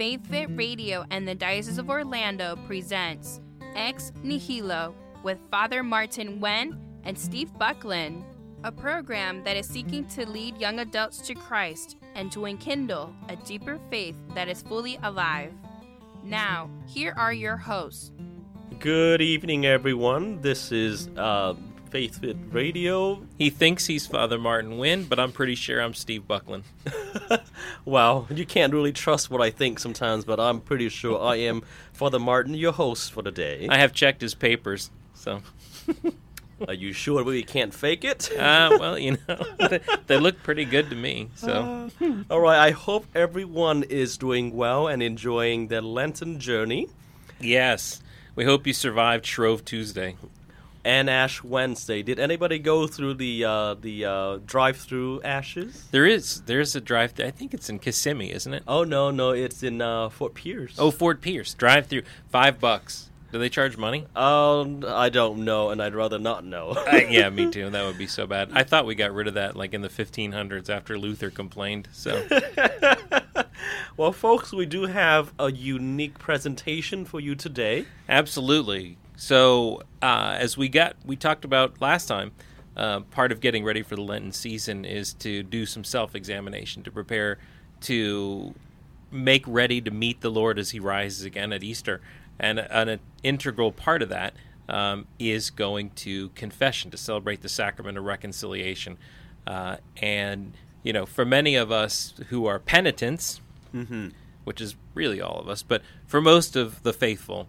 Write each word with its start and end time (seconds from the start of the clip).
Faith 0.00 0.26
Fit 0.28 0.48
Radio 0.54 1.04
and 1.10 1.28
the 1.28 1.34
Diocese 1.34 1.76
of 1.76 1.90
Orlando 1.90 2.56
presents 2.66 3.38
Ex 3.76 4.14
Nihilo 4.22 4.94
with 5.22 5.36
Father 5.50 5.82
Martin 5.82 6.40
Wen 6.40 6.80
and 7.04 7.18
Steve 7.18 7.52
Buckland, 7.58 8.24
a 8.64 8.72
program 8.72 9.44
that 9.44 9.58
is 9.58 9.66
seeking 9.66 10.06
to 10.06 10.26
lead 10.26 10.56
young 10.56 10.78
adults 10.78 11.18
to 11.26 11.34
Christ 11.34 11.98
and 12.14 12.32
to 12.32 12.46
enkindle 12.46 13.14
a 13.28 13.36
deeper 13.36 13.78
faith 13.90 14.16
that 14.34 14.48
is 14.48 14.62
fully 14.62 14.98
alive. 15.02 15.52
Now, 16.24 16.70
here 16.86 17.12
are 17.18 17.34
your 17.34 17.58
hosts. 17.58 18.10
Good 18.78 19.20
evening, 19.20 19.66
everyone. 19.66 20.40
This 20.40 20.72
is 20.72 21.10
uh, 21.18 21.52
Faith 21.90 22.20
Fit 22.20 22.38
Radio. 22.50 23.20
He 23.36 23.50
thinks 23.50 23.84
he's 23.84 24.06
Father 24.06 24.38
Martin 24.38 24.78
Wynn, 24.78 25.04
but 25.04 25.20
I'm 25.20 25.30
pretty 25.30 25.56
sure 25.56 25.82
I'm 25.82 25.92
Steve 25.92 26.26
Buckland. 26.26 26.64
Well, 27.84 28.26
you 28.30 28.46
can't 28.46 28.72
really 28.72 28.92
trust 28.92 29.30
what 29.30 29.40
I 29.40 29.50
think 29.50 29.78
sometimes, 29.78 30.24
but 30.24 30.40
I'm 30.40 30.60
pretty 30.60 30.88
sure 30.88 31.20
I 31.20 31.36
am 31.36 31.62
Father 31.92 32.18
Martin, 32.18 32.54
your 32.54 32.72
host 32.72 33.12
for 33.12 33.22
the 33.22 33.30
day. 33.30 33.66
I 33.68 33.78
have 33.78 33.92
checked 33.92 34.20
his 34.20 34.34
papers, 34.34 34.90
so. 35.14 35.42
Are 36.68 36.74
you 36.74 36.92
sure 36.92 37.24
we 37.24 37.42
can't 37.42 37.72
fake 37.72 38.04
it? 38.04 38.30
Uh, 38.32 38.76
well, 38.78 38.98
you 38.98 39.16
know, 39.26 39.46
they, 39.68 39.80
they 40.06 40.18
look 40.18 40.42
pretty 40.42 40.66
good 40.66 40.90
to 40.90 40.96
me, 40.96 41.30
so. 41.34 41.88
All 42.30 42.40
right, 42.40 42.58
I 42.58 42.70
hope 42.70 43.06
everyone 43.14 43.82
is 43.84 44.18
doing 44.18 44.54
well 44.54 44.86
and 44.86 45.02
enjoying 45.02 45.68
their 45.68 45.80
Lenten 45.80 46.38
journey 46.38 46.88
Yes. 47.40 48.02
We 48.36 48.44
hope 48.44 48.66
you 48.66 48.72
survived 48.72 49.26
Shrove 49.26 49.64
Tuesday. 49.64 50.16
And 50.84 51.10
Ash 51.10 51.42
Wednesday. 51.42 52.02
Did 52.02 52.18
anybody 52.18 52.58
go 52.58 52.86
through 52.86 53.14
the 53.14 53.44
uh, 53.44 53.74
the 53.74 54.04
uh, 54.04 54.38
drive-through 54.44 55.22
ashes? 55.22 55.88
There 55.90 56.06
is 56.06 56.42
there's 56.42 56.74
a 56.74 56.80
drive 56.80 57.14
I 57.20 57.30
think 57.30 57.54
it's 57.54 57.68
in 57.68 57.78
Kissimmee, 57.78 58.32
isn't 58.32 58.52
it? 58.52 58.62
Oh 58.66 58.84
no, 58.84 59.10
no, 59.10 59.30
it's 59.30 59.62
in 59.62 59.80
uh, 59.82 60.08
Fort 60.08 60.34
Pierce. 60.34 60.76
Oh, 60.78 60.90
Fort 60.90 61.20
Pierce. 61.20 61.54
Drive 61.54 61.86
through. 61.86 62.02
Five 62.28 62.60
bucks. 62.60 63.10
Do 63.32 63.38
they 63.38 63.48
charge 63.48 63.76
money? 63.76 64.06
Um, 64.16 64.84
I 64.86 65.08
don't 65.08 65.44
know, 65.44 65.70
and 65.70 65.80
I'd 65.80 65.94
rather 65.94 66.18
not 66.18 66.44
know. 66.44 66.76
Uh, 66.90 66.96
yeah, 67.08 67.30
me 67.30 67.48
too. 67.52 67.70
That 67.70 67.84
would 67.86 67.98
be 67.98 68.08
so 68.08 68.26
bad. 68.26 68.50
I 68.52 68.64
thought 68.64 68.84
we 68.86 68.96
got 68.96 69.12
rid 69.14 69.28
of 69.28 69.34
that 69.34 69.54
like 69.54 69.74
in 69.74 69.82
the 69.82 69.88
1500s 69.88 70.68
after 70.68 70.98
Luther 70.98 71.30
complained. 71.30 71.88
So 71.92 72.26
well, 73.96 74.12
folks, 74.12 74.52
we 74.52 74.66
do 74.66 74.86
have 74.86 75.32
a 75.38 75.52
unique 75.52 76.18
presentation 76.18 77.04
for 77.04 77.20
you 77.20 77.36
today. 77.36 77.86
Absolutely. 78.08 78.96
So, 79.20 79.82
uh, 80.00 80.38
as 80.40 80.56
we 80.56 80.70
got, 80.70 80.96
we 81.04 81.14
talked 81.14 81.44
about 81.44 81.78
last 81.78 82.06
time, 82.06 82.32
uh, 82.74 83.00
part 83.00 83.32
of 83.32 83.40
getting 83.40 83.64
ready 83.64 83.82
for 83.82 83.94
the 83.94 84.00
Lenten 84.00 84.32
season 84.32 84.86
is 84.86 85.12
to 85.12 85.42
do 85.42 85.66
some 85.66 85.84
self 85.84 86.14
examination, 86.14 86.82
to 86.84 86.90
prepare 86.90 87.36
to 87.82 88.54
make 89.10 89.44
ready 89.46 89.82
to 89.82 89.90
meet 89.90 90.22
the 90.22 90.30
Lord 90.30 90.58
as 90.58 90.70
he 90.70 90.80
rises 90.80 91.22
again 91.22 91.52
at 91.52 91.62
Easter. 91.62 92.00
And 92.38 92.60
an, 92.60 92.88
an 92.88 93.00
integral 93.22 93.72
part 93.72 94.00
of 94.00 94.08
that 94.08 94.32
um, 94.70 95.06
is 95.18 95.50
going 95.50 95.90
to 95.96 96.30
confession, 96.30 96.90
to 96.90 96.96
celebrate 96.96 97.42
the 97.42 97.50
sacrament 97.50 97.98
of 97.98 98.04
reconciliation. 98.04 98.96
Uh, 99.46 99.76
and, 99.98 100.54
you 100.82 100.94
know, 100.94 101.04
for 101.04 101.26
many 101.26 101.56
of 101.56 101.70
us 101.70 102.14
who 102.30 102.46
are 102.46 102.58
penitents, 102.58 103.42
which 104.44 104.62
is 104.62 104.76
really 104.94 105.20
all 105.20 105.38
of 105.38 105.46
us, 105.46 105.62
but 105.62 105.82
for 106.06 106.22
most 106.22 106.56
of 106.56 106.82
the 106.84 106.94
faithful, 106.94 107.48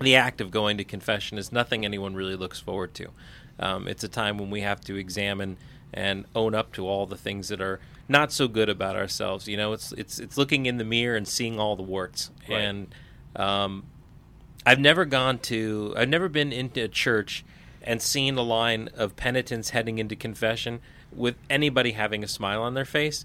the 0.00 0.16
act 0.16 0.40
of 0.40 0.50
going 0.50 0.76
to 0.78 0.84
confession 0.84 1.38
is 1.38 1.52
nothing 1.52 1.84
anyone 1.84 2.14
really 2.14 2.36
looks 2.36 2.60
forward 2.60 2.94
to. 2.94 3.08
Um, 3.58 3.88
it's 3.88 4.04
a 4.04 4.08
time 4.08 4.38
when 4.38 4.50
we 4.50 4.60
have 4.60 4.80
to 4.82 4.96
examine 4.96 5.56
and 5.92 6.26
own 6.34 6.54
up 6.54 6.72
to 6.74 6.86
all 6.86 7.06
the 7.06 7.16
things 7.16 7.48
that 7.48 7.60
are 7.60 7.80
not 8.08 8.30
so 8.32 8.46
good 8.46 8.68
about 8.68 8.94
ourselves. 8.94 9.48
You 9.48 9.56
know, 9.56 9.72
it's 9.72 9.92
it's 9.92 10.18
it's 10.18 10.36
looking 10.36 10.66
in 10.66 10.78
the 10.78 10.84
mirror 10.84 11.16
and 11.16 11.26
seeing 11.26 11.58
all 11.58 11.76
the 11.76 11.82
warts. 11.82 12.30
Right. 12.48 12.60
And 12.60 12.94
um, 13.34 13.84
I've 14.64 14.80
never 14.80 15.04
gone 15.04 15.38
to, 15.40 15.94
I've 15.96 16.08
never 16.08 16.28
been 16.28 16.52
into 16.52 16.84
a 16.84 16.88
church 16.88 17.44
and 17.82 18.02
seen 18.02 18.36
a 18.36 18.42
line 18.42 18.90
of 18.94 19.16
penitents 19.16 19.70
heading 19.70 19.98
into 19.98 20.14
confession 20.14 20.80
with 21.10 21.36
anybody 21.48 21.92
having 21.92 22.22
a 22.22 22.28
smile 22.28 22.62
on 22.62 22.74
their 22.74 22.84
face. 22.84 23.24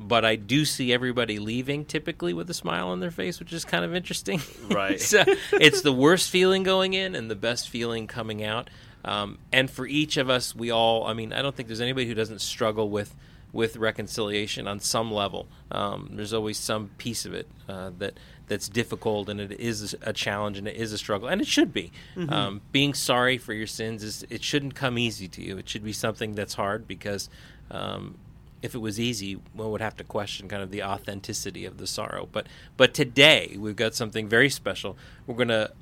But 0.00 0.24
I 0.24 0.36
do 0.36 0.64
see 0.64 0.92
everybody 0.92 1.38
leaving 1.38 1.84
typically 1.84 2.32
with 2.32 2.48
a 2.50 2.54
smile 2.54 2.88
on 2.88 3.00
their 3.00 3.10
face, 3.10 3.40
which 3.40 3.52
is 3.52 3.64
kind 3.64 3.84
of 3.84 3.94
interesting. 3.94 4.40
Right. 4.70 5.00
so 5.00 5.24
it's 5.52 5.82
the 5.82 5.92
worst 5.92 6.30
feeling 6.30 6.62
going 6.62 6.92
in 6.94 7.14
and 7.14 7.30
the 7.30 7.34
best 7.34 7.68
feeling 7.68 8.06
coming 8.06 8.44
out. 8.44 8.68
Um, 9.04 9.38
and 9.52 9.70
for 9.70 9.86
each 9.86 10.16
of 10.16 10.28
us, 10.28 10.54
we 10.54 10.70
all, 10.70 11.06
I 11.06 11.14
mean, 11.14 11.32
I 11.32 11.42
don't 11.42 11.54
think 11.56 11.68
there's 11.68 11.80
anybody 11.80 12.06
who 12.06 12.14
doesn't 12.14 12.40
struggle 12.40 12.90
with 12.90 13.14
with 13.52 13.76
reconciliation 13.76 14.68
on 14.68 14.78
some 14.78 15.10
level. 15.10 15.48
Um, 15.70 16.10
there's 16.12 16.34
always 16.34 16.58
some 16.58 16.90
piece 16.98 17.24
of 17.24 17.32
it 17.32 17.48
uh, 17.68 17.90
that 17.98 18.18
that's 18.46 18.68
difficult, 18.68 19.28
and 19.28 19.40
it 19.40 19.52
is 19.52 19.96
a 20.02 20.12
challenge, 20.12 20.58
and 20.58 20.68
it 20.68 20.76
is 20.76 20.92
a 20.92 20.98
struggle, 20.98 21.28
and 21.28 21.40
it 21.40 21.46
should 21.46 21.72
be. 21.72 21.90
Um, 22.28 22.60
being 22.72 22.94
sorry 22.94 23.38
for 23.38 23.52
your 23.52 23.66
sins 23.66 24.02
is 24.02 24.26
it 24.30 24.42
shouldn't 24.42 24.74
come 24.74 24.98
easy 24.98 25.28
to 25.28 25.42
you. 25.42 25.56
It 25.58 25.68
should 25.68 25.84
be 25.84 25.92
something 25.92 26.34
that's 26.34 26.54
hard 26.54 26.86
because 26.86 27.28
um, 27.70 28.16
if 28.62 28.74
it 28.74 28.78
was 28.78 28.98
easy, 28.98 29.34
one 29.52 29.70
would 29.70 29.80
have 29.80 29.96
to 29.96 30.04
question 30.04 30.48
kind 30.48 30.62
of 30.62 30.70
the 30.70 30.82
authenticity 30.82 31.64
of 31.64 31.78
the 31.78 31.86
sorrow. 31.86 32.28
But 32.30 32.46
but 32.76 32.94
today 32.94 33.56
we've 33.58 33.76
got 33.76 33.94
something 33.94 34.28
very 34.28 34.50
special. 34.50 34.96
We're 35.26 35.36
going 35.36 35.48
to 35.48 35.72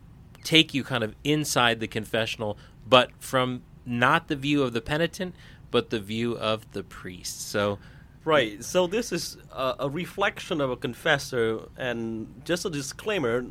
take 0.45 0.75
you 0.75 0.85
kind 0.85 1.03
of 1.03 1.15
inside 1.25 1.81
the 1.81 1.89
confessional, 1.89 2.59
but 2.89 3.11
from 3.19 3.63
not 3.85 4.29
the 4.29 4.37
view 4.37 4.63
of 4.63 4.73
the 4.73 4.81
penitent, 4.81 5.35
but 5.71 5.91
the 5.91 6.01
view 6.01 6.37
of 6.37 6.71
the 6.73 6.83
priest. 6.83 7.49
So 7.49 7.79
Right. 8.25 8.65
So 8.65 8.89
this 8.89 9.13
is 9.13 9.37
a, 9.53 9.77
a 9.81 9.89
reflection 9.89 10.61
of 10.61 10.69
a 10.69 10.77
confessor, 10.77 11.61
and 11.77 12.43
just 12.45 12.65
a 12.65 12.71
disclaimer: 12.71 13.47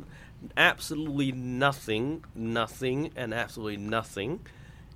absolutely 0.54 1.32
nothing, 1.32 2.24
nothing, 2.34 3.10
and 3.16 3.32
absolutely 3.32 3.78
nothing 3.78 4.40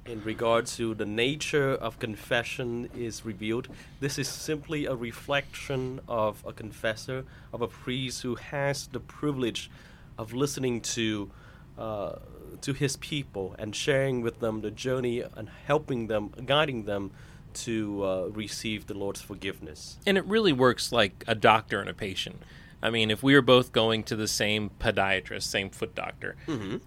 in 0.07 0.23
regard 0.25 0.67
to 0.67 0.95
the 0.95 1.07
nature 1.07 1.73
of 1.73 1.99
confession 1.99 2.89
is 2.97 3.25
revealed. 3.25 3.69
This 4.01 4.19
is 4.19 4.29
simply 4.29 4.87
a 4.87 4.95
reflection 4.95 6.01
of 6.09 6.45
a 6.47 6.53
confessor, 6.53 7.25
of 7.53 7.63
a 7.63 7.69
priest 7.69 8.23
who 8.23 8.35
has 8.37 8.87
the 8.89 9.01
privilege 9.01 9.71
of 10.19 10.33
listening 10.33 10.81
to. 10.81 11.31
Uh, 11.79 12.19
to 12.61 12.73
his 12.75 12.97
people 12.99 13.55
and 13.59 13.75
sharing 13.75 14.21
with 14.21 14.41
them 14.41 14.61
the 14.61 14.71
journey 14.71 15.21
and 15.21 15.49
helping 15.67 16.09
them, 16.09 16.31
guiding 16.45 16.85
them 16.85 17.11
to 17.55 18.05
uh, 18.05 18.25
receive 18.33 18.87
the 18.87 18.95
Lord's 18.95 19.21
forgiveness. 19.21 19.99
and 20.07 20.19
it 20.19 20.25
really 20.27 20.53
works 20.53 20.93
like 20.93 21.25
a 21.27 21.35
doctor 21.35 21.81
and 21.81 21.89
a 21.89 21.95
patient. 21.95 22.43
I 22.83 22.91
mean, 22.91 23.11
if 23.11 23.23
we 23.23 23.35
were 23.35 23.43
both 23.43 23.73
going 23.73 24.03
to 24.05 24.17
the 24.17 24.29
same 24.29 24.71
podiatrist, 24.81 25.43
same 25.43 25.69
foot 25.71 25.95
doctor, 25.95 26.37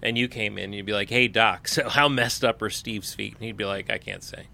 and 0.02 0.18
you 0.18 0.26
came 0.28 0.58
in, 0.58 0.72
you'd 0.72 0.86
be 0.86 0.92
like, 0.92 1.10
"Hey, 1.10 1.28
doc, 1.28 1.68
so 1.74 1.88
how 1.88 2.08
messed 2.08 2.44
up 2.44 2.60
are 2.62 2.70
Steve's 2.70 3.14
feet?" 3.14 3.34
And 3.34 3.44
he'd 3.44 3.56
be 3.56 3.64
like, 3.64 3.90
"I 3.90 3.98
can't 3.98 4.22
say." 4.22 4.46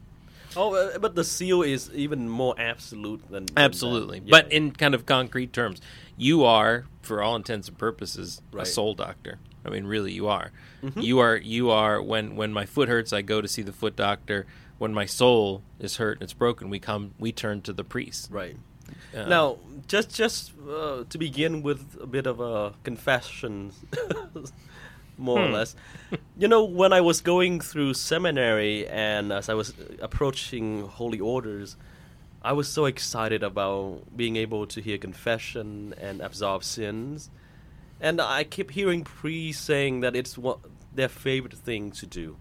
Oh, 0.57 0.75
uh, 0.75 0.99
but 0.99 1.15
the 1.15 1.23
seal 1.25 1.63
is 1.63 1.91
even 1.95 2.29
more 2.29 2.57
absolute 2.59 3.23
than, 3.31 3.47
than 3.47 3.55
that. 3.55 3.61
Absolutely, 3.63 4.19
Yeah. 4.19 4.31
but 4.31 4.53
in 4.53 4.73
kind 4.73 4.95
of 4.95 5.07
concrete 5.07 5.53
terms, 5.53 5.81
you 6.17 6.43
are, 6.45 6.87
for 7.03 7.23
all 7.23 7.37
intents 7.37 7.69
and 7.69 7.79
purposes, 7.79 8.43
Right. 8.51 8.65
a 8.67 8.67
soul 8.67 8.95
doctor. 8.95 9.39
I 9.65 9.69
mean, 9.71 9.85
really, 9.87 10.11
you 10.13 10.27
are. 10.27 10.51
Mm-hmm. 10.83 11.01
You 11.01 11.19
are. 11.21 11.37
You 11.37 11.71
are. 11.71 12.03
When 12.03 12.35
when 12.37 12.53
my 12.53 12.67
foot 12.67 12.89
hurts, 12.89 13.13
I 13.13 13.23
go 13.23 13.41
to 13.41 13.47
see 13.49 13.63
the 13.63 13.73
foot 13.73 13.95
doctor. 13.97 14.47
When 14.79 14.93
my 14.95 15.05
soul 15.07 15.63
is 15.79 15.99
hurt 15.99 16.15
and 16.19 16.23
it's 16.23 16.33
broken, 16.33 16.69
we 16.71 16.79
come. 16.81 17.13
We 17.19 17.33
turn 17.33 17.61
to 17.63 17.73
the 17.73 17.85
priest. 17.85 18.29
right. 18.31 18.57
Uh, 19.15 19.25
now, 19.29 19.59
just 19.89 20.15
just 20.15 20.53
uh, 20.69 21.05
to 21.09 21.19
begin 21.19 21.63
with 21.63 21.97
a 22.01 22.07
bit 22.07 22.27
of 22.27 22.41
a 22.41 22.75
confession, 22.85 23.73
more 25.19 25.45
or 25.45 25.49
Hmm. 25.49 25.53
less. 25.53 25.75
You 26.39 26.49
know, 26.49 26.65
when 26.65 26.93
I 26.93 27.01
was 27.01 27.21
going 27.21 27.61
through 27.61 27.95
seminary 27.95 28.87
and 28.89 29.33
as 29.33 29.49
I 29.49 29.55
was 29.55 29.75
approaching 30.01 30.87
holy 30.87 31.21
orders, 31.21 31.77
I 32.43 32.53
was 32.53 32.69
so 32.69 32.87
excited 32.87 33.43
about 33.43 34.17
being 34.17 34.37
able 34.37 34.67
to 34.69 34.81
hear 34.81 34.97
confession 34.97 35.95
and 36.01 36.21
absolve 36.23 36.65
sins. 36.65 37.31
And 38.01 38.21
I 38.21 38.45
kept 38.45 38.71
hearing 38.71 39.05
priests 39.05 39.63
saying 39.63 40.01
that 40.01 40.17
it's 40.17 40.39
what 40.39 40.61
their 40.95 41.09
favorite 41.09 41.53
thing 41.55 41.91
to 41.93 42.07
do. 42.07 42.37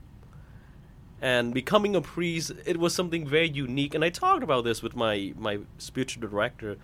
And 1.21 1.54
becoming 1.54 1.95
a 1.95 2.01
priest, 2.01 2.51
it 2.66 2.77
was 2.77 2.95
something 2.95 3.27
very 3.27 3.50
unique. 3.50 3.94
And 3.94 4.06
I 4.06 4.10
talked 4.10 4.44
about 4.44 4.63
this 4.63 4.81
with 4.81 4.95
my, 4.95 5.33
my 5.38 5.60
spiritual 5.77 6.21
director 6.21 6.77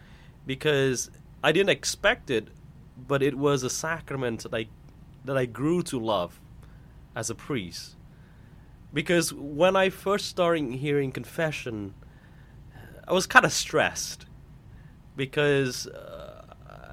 because 0.46 1.10
I 1.44 1.52
didn't 1.52 1.70
expect 1.70 2.30
it, 2.30 2.50
but 3.08 3.24
it 3.24 3.36
was 3.36 3.64
a 3.64 3.70
sacrament 3.70 4.44
that 4.44 4.54
I, 4.54 4.68
that 5.24 5.38
I 5.38 5.46
grew 5.46 5.82
to 5.84 6.00
love 6.00 6.40
as 7.16 7.30
a 7.30 7.36
priest. 7.36 7.96
Because 8.94 9.34
when 9.34 9.76
I 9.76 9.90
first 9.90 10.28
started 10.28 10.72
hearing 10.74 11.12
confession, 11.12 11.94
I 13.08 13.14
was 13.14 13.26
kind 13.26 13.46
of 13.46 13.54
stressed 13.54 14.26
because 15.16 15.88
uh, 15.88 16.44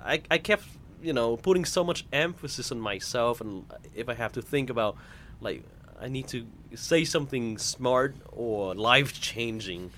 I, 0.05 0.23
I 0.31 0.39
kept 0.39 0.65
you 1.03 1.13
know 1.13 1.37
putting 1.37 1.65
so 1.65 1.83
much 1.83 2.07
emphasis 2.13 2.71
on 2.71 2.81
myself 2.81 3.41
and 3.41 3.65
if 3.95 4.09
i 4.09 4.15
have 4.15 4.33
to 4.33 4.41
think 4.41 4.71
about 4.71 4.97
like 5.41 5.65
i 6.03 6.09
need 6.09 6.27
to 6.29 6.47
say 6.75 7.05
something 7.05 7.57
smart 7.59 8.17
or 8.33 8.75
life 8.75 9.21
changing 9.21 9.91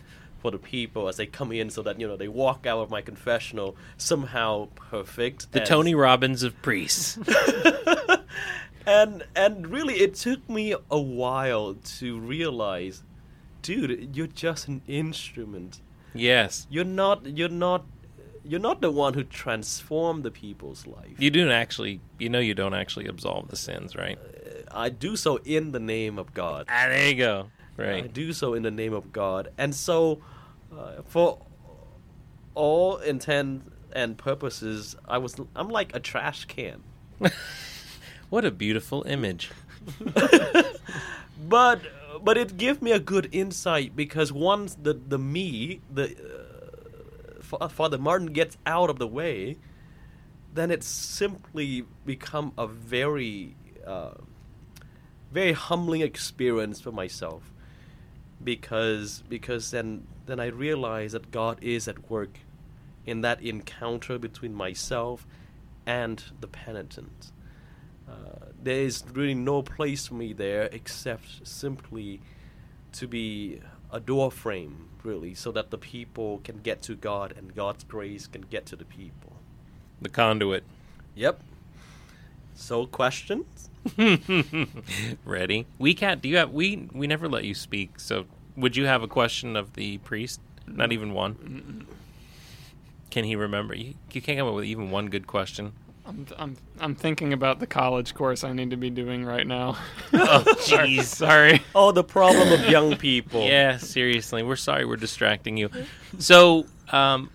for 0.45 0.51
the 0.51 0.59
people 0.59 1.09
as 1.09 1.17
they 1.17 1.25
come 1.25 1.53
in, 1.53 1.71
so 1.71 1.81
that 1.81 1.99
you 1.99 2.07
know 2.07 2.19
they 2.19 2.29
walk 2.29 2.67
out 2.67 2.81
of 2.81 2.91
my 2.91 3.01
confessional 3.01 3.75
somehow 3.97 4.69
perfect. 4.75 5.51
The 5.53 5.61
Tony 5.61 5.95
Robbins 5.95 6.43
of 6.43 6.61
priests. 6.61 7.19
and 8.87 9.25
and 9.35 9.67
really 9.69 9.95
it 9.95 10.15
took 10.15 10.47
me 10.47 10.75
a 10.91 11.01
while 11.01 11.75
to 11.97 12.19
realize 12.19 13.03
dude 13.63 14.15
you're 14.15 14.27
just 14.27 14.69
an 14.69 14.83
instrument 14.87 15.81
yes. 16.13 16.67
you're 16.69 16.85
not 16.85 17.25
you're 17.27 17.49
not 17.49 17.87
you're 18.45 18.61
not 18.61 18.83
the 18.83 18.91
one 18.91 19.15
who 19.15 19.25
transformed 19.25 20.23
the 20.23 20.31
people's 20.31 20.87
life 20.87 21.15
You 21.19 21.31
don't 21.31 21.51
actually, 21.51 22.01
you 22.19 22.29
know, 22.29 22.41
you 22.41 22.53
don't 22.53 22.75
actually 22.75 23.07
absolve 23.07 23.49
the 23.49 23.57
sins, 23.57 23.97
right? 23.97 24.19
Uh, 24.19 24.44
i 24.71 24.89
do 24.89 25.17
so 25.17 25.37
in 25.45 25.73
the 25.73 25.81
name 25.81 26.19
of 26.19 26.33
god 26.35 26.67
Ah, 26.69 26.87
there 26.89 27.09
you 27.09 27.15
go. 27.17 27.51
i 27.79 28.01
do 28.03 28.33
so 28.33 28.55
in 28.55 28.63
the 28.63 28.71
name 28.71 28.93
of 28.93 29.13
god 29.13 29.49
and 29.59 29.75
so 29.75 30.21
uh, 30.77 31.03
for 31.07 31.39
all 32.55 32.97
intent 32.99 33.71
and 33.93 34.17
purposes 34.19 34.97
i 35.09 35.19
was 35.19 35.37
i'm 35.57 35.69
like 35.69 35.95
a 35.95 36.01
trash 36.01 36.45
can 36.47 36.83
What 38.31 38.45
a 38.45 38.51
beautiful 38.51 39.05
image. 39.07 39.51
but 41.49 41.81
but 42.23 42.37
it 42.37 42.57
gave 42.57 42.83
me 42.83 42.91
a 42.91 42.99
good 42.99 43.29
insight 43.33 43.95
because 43.95 44.33
once 44.33 44.77
the 44.83 44.95
the 44.95 45.19
me 45.19 45.81
the 45.93 46.17
uh, 47.61 47.69
Father 47.69 47.99
Martin 47.99 48.29
gets 48.29 48.57
out 48.67 48.91
of 48.91 48.99
the 48.99 49.07
way, 49.07 49.57
then 50.53 50.71
it's 50.73 50.87
simply 50.87 51.85
become 52.05 52.53
a 52.59 52.67
very 52.67 53.55
uh, 53.87 54.15
very 55.35 55.53
humbling 55.53 56.01
experience 56.01 56.81
for 56.81 56.93
myself 56.93 57.43
because 58.43 59.25
because 59.29 59.73
then 59.73 60.07
then 60.27 60.39
I 60.39 60.47
realize 60.47 61.13
that 61.13 61.31
God 61.33 61.59
is 61.61 61.89
at 61.89 62.09
work 62.09 62.39
in 63.05 63.21
that 63.23 63.43
encounter 63.43 64.17
between 64.19 64.55
myself 64.55 65.27
and 65.85 66.23
the 66.41 66.47
penitent. 66.47 67.33
Uh, 68.09 68.47
there 68.63 68.81
is 68.81 69.03
really 69.13 69.35
no 69.35 69.61
place 69.63 70.07
for 70.07 70.15
me 70.15 70.33
there 70.33 70.69
except 70.73 71.47
simply 71.47 72.21
to 72.93 73.09
be 73.09 73.61
a 73.91 74.01
door 74.01 74.31
frame, 74.31 74.89
really, 75.03 75.35
so 75.35 75.51
that 75.53 75.71
the 75.71 75.79
people 75.79 76.41
can 76.45 76.59
get 76.59 76.81
to 76.83 76.95
God 76.95 77.35
and 77.37 77.55
God's 77.55 77.85
grace 77.85 78.27
can 78.27 78.43
get 78.43 78.67
to 78.67 78.77
the 78.77 78.85
people. 78.85 79.33
The 80.01 80.09
conduit. 80.09 80.65
Yep. 81.15 81.41
So, 82.55 82.87
questions? 82.87 83.69
Ready? 85.25 85.67
We 85.79 85.95
can't. 85.95 86.23
Do 86.23 86.29
you 86.29 86.37
have? 86.39 86.51
We 86.53 86.89
we 86.93 87.07
never 87.07 87.29
let 87.29 87.45
you 87.45 87.55
speak. 87.55 88.01
So 88.01 88.25
would 88.57 88.77
you 88.77 88.87
have 88.87 89.03
a 89.03 89.09
question 89.09 89.57
of 89.57 89.75
the 89.75 89.99
priest? 89.99 90.41
Not 90.67 90.93
even 90.93 91.13
one. 91.13 91.87
Can 93.11 93.25
he 93.25 93.37
remember? 93.37 93.75
You, 93.77 93.95
you 94.13 94.23
can't 94.23 94.39
come 94.39 94.49
up 94.49 94.55
with 94.55 94.65
even 94.65 94.91
one 94.91 95.09
good 95.09 95.27
question. 95.27 95.73
I'm, 96.07 96.27
I'm 96.39 96.57
I'm 96.81 96.95
thinking 96.95 97.33
about 97.33 97.61
the 97.61 97.67
college 97.67 98.15
course 98.15 98.45
I 98.45 98.53
need 98.53 98.71
to 98.71 98.77
be 98.77 98.91
doing 98.91 99.25
right 99.25 99.47
now. 99.47 99.77
Oh, 100.13 100.43
Sorry- 100.61 100.89
jeez. 100.97 101.05
Sorry. 101.05 101.63
Oh, 101.75 101.93
the 101.93 102.05
problem 102.05 102.53
of 102.53 102.69
young 102.69 102.97
people. 102.97 103.45
Yeah, 103.45 103.77
seriously. 103.79 104.43
We're 104.43 104.57
sorry 104.57 104.85
we're 104.85 104.97
distracting 104.97 105.57
you. 105.57 105.71
So, 106.19 106.67
um, 106.93 107.31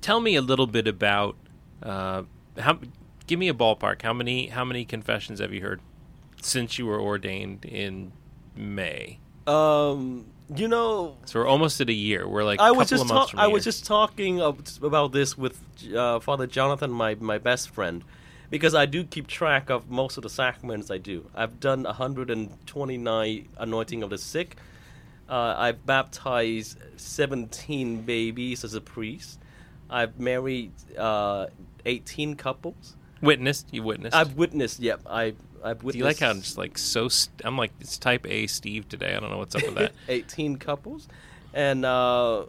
tell 0.00 0.20
me 0.20 0.36
a 0.36 0.42
little 0.42 0.66
bit 0.66 0.86
about 0.88 1.36
uh, 1.82 2.22
how. 2.58 2.78
Give 3.26 3.38
me 3.38 3.48
a 3.48 3.54
ballpark. 3.54 4.02
How 4.02 4.12
many 4.12 4.48
how 4.48 4.64
many 4.64 4.84
confessions 4.84 5.40
have 5.40 5.52
you 5.52 5.60
heard 5.62 5.80
since 6.42 6.78
you 6.78 6.86
were 6.86 7.00
ordained 7.00 7.64
in 7.64 8.12
May? 8.54 9.18
Um, 9.46 10.26
you 10.54 10.68
know, 10.68 11.16
So 11.24 11.40
we're 11.40 11.46
almost 11.46 11.80
at 11.80 11.88
a 11.88 11.92
year. 11.94 12.28
We're 12.28 12.44
like 12.44 12.60
I 12.60 12.68
a 12.68 12.74
was 12.74 12.90
just 12.90 13.02
of 13.02 13.08
months 13.08 13.20
talk- 13.26 13.30
from 13.30 13.40
I 13.40 13.46
was 13.46 13.64
just 13.64 13.86
talking 13.86 14.40
about 14.40 15.12
this 15.12 15.38
with 15.38 15.58
uh, 15.94 16.20
Father 16.20 16.46
Jonathan, 16.46 16.90
my 16.90 17.14
my 17.14 17.38
best 17.38 17.70
friend, 17.70 18.04
because 18.50 18.74
I 18.74 18.84
do 18.86 19.04
keep 19.04 19.26
track 19.26 19.70
of 19.70 19.90
most 19.90 20.16
of 20.18 20.22
the 20.22 20.28
sacraments 20.30 20.90
I 20.90 20.98
do. 20.98 21.30
I've 21.34 21.60
done 21.60 21.84
129 21.84 23.48
anointing 23.58 24.02
of 24.02 24.10
the 24.10 24.18
sick. 24.18 24.56
Uh, 25.28 25.54
I've 25.56 25.86
baptized 25.86 26.76
17 26.96 28.02
babies 28.02 28.62
as 28.64 28.74
a 28.74 28.80
priest. 28.82 29.38
I've 29.88 30.18
married 30.20 30.72
uh, 30.98 31.46
18 31.86 32.36
couples. 32.36 32.96
Witnessed. 33.24 33.68
You 33.72 33.82
witnessed. 33.82 34.14
I've 34.16 34.34
witnessed. 34.34 34.80
Yep, 34.80 35.00
I 35.08 35.34
I've 35.62 35.82
witnessed. 35.82 35.92
Do 35.92 35.98
you 35.98 36.04
like 36.04 36.18
how 36.18 36.30
I'm 36.30 36.40
just 36.40 36.58
like 36.58 36.78
so? 36.78 37.08
St- 37.08 37.42
I'm 37.44 37.56
like 37.58 37.72
it's 37.80 37.98
Type 37.98 38.26
A 38.28 38.46
Steve 38.46 38.88
today. 38.88 39.14
I 39.16 39.20
don't 39.20 39.30
know 39.30 39.38
what's 39.38 39.54
up 39.54 39.62
with 39.64 39.74
that. 39.76 39.92
18 40.08 40.56
couples, 40.56 41.08
and 41.52 41.84
uh, 41.84 42.44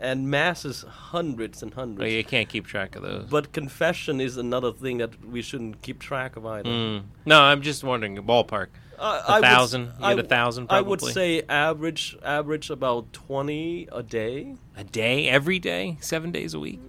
and 0.00 0.28
masses 0.30 0.82
hundreds 0.88 1.62
and 1.62 1.72
hundreds. 1.74 2.02
oh, 2.02 2.06
you 2.16 2.24
can't 2.24 2.48
keep 2.48 2.66
track 2.66 2.94
of 2.96 3.02
those. 3.02 3.26
But 3.30 3.52
confession 3.52 4.20
is 4.20 4.36
another 4.36 4.72
thing 4.72 4.98
that 4.98 5.24
we 5.24 5.42
shouldn't 5.42 5.82
keep 5.82 5.98
track 6.00 6.36
of 6.36 6.46
either. 6.46 6.68
Mm. 6.68 7.02
No, 7.26 7.40
I'm 7.40 7.62
just 7.62 7.82
wondering. 7.84 8.16
Ballpark. 8.18 8.68
Uh, 8.98 9.22
A 9.28 9.30
I 9.30 9.34
would- 9.36 9.42
thousand? 9.44 9.82
You 9.86 9.92
I 10.00 10.12
a 10.14 10.22
thousand, 10.24 10.66
I 10.70 10.80
would 10.80 11.00
say 11.00 11.42
average 11.48 12.16
average 12.24 12.68
about 12.70 13.12
twenty 13.12 13.88
a 13.92 14.02
day. 14.02 14.56
A 14.76 14.82
day, 14.82 15.28
every 15.28 15.60
day, 15.60 15.98
seven 16.00 16.32
days 16.32 16.54
a 16.54 16.58
week. 16.58 16.80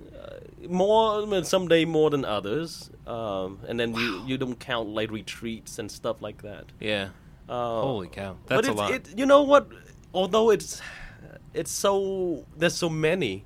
More, 0.67 1.21
I 1.21 1.25
mean, 1.25 1.43
some 1.43 1.67
day 1.67 1.85
more 1.85 2.09
than 2.09 2.25
others. 2.25 2.89
Um, 3.07 3.59
and 3.67 3.79
then 3.79 3.93
you, 3.93 4.23
you 4.25 4.37
don't 4.37 4.59
count 4.59 4.89
like 4.89 5.11
retreats 5.11 5.79
and 5.79 5.89
stuff 5.91 6.21
like 6.21 6.41
that. 6.41 6.65
Yeah. 6.79 7.09
Uh, 7.47 7.81
Holy 7.81 8.07
cow, 8.07 8.35
but 8.45 8.57
that's 8.57 8.67
a 8.67 8.73
lot. 8.73 8.91
It, 8.91 9.17
you 9.17 9.25
know 9.25 9.41
what? 9.41 9.69
Although 10.13 10.51
it's 10.51 10.81
it's 11.53 11.71
so 11.71 12.45
there's 12.55 12.75
so 12.75 12.89
many, 12.89 13.43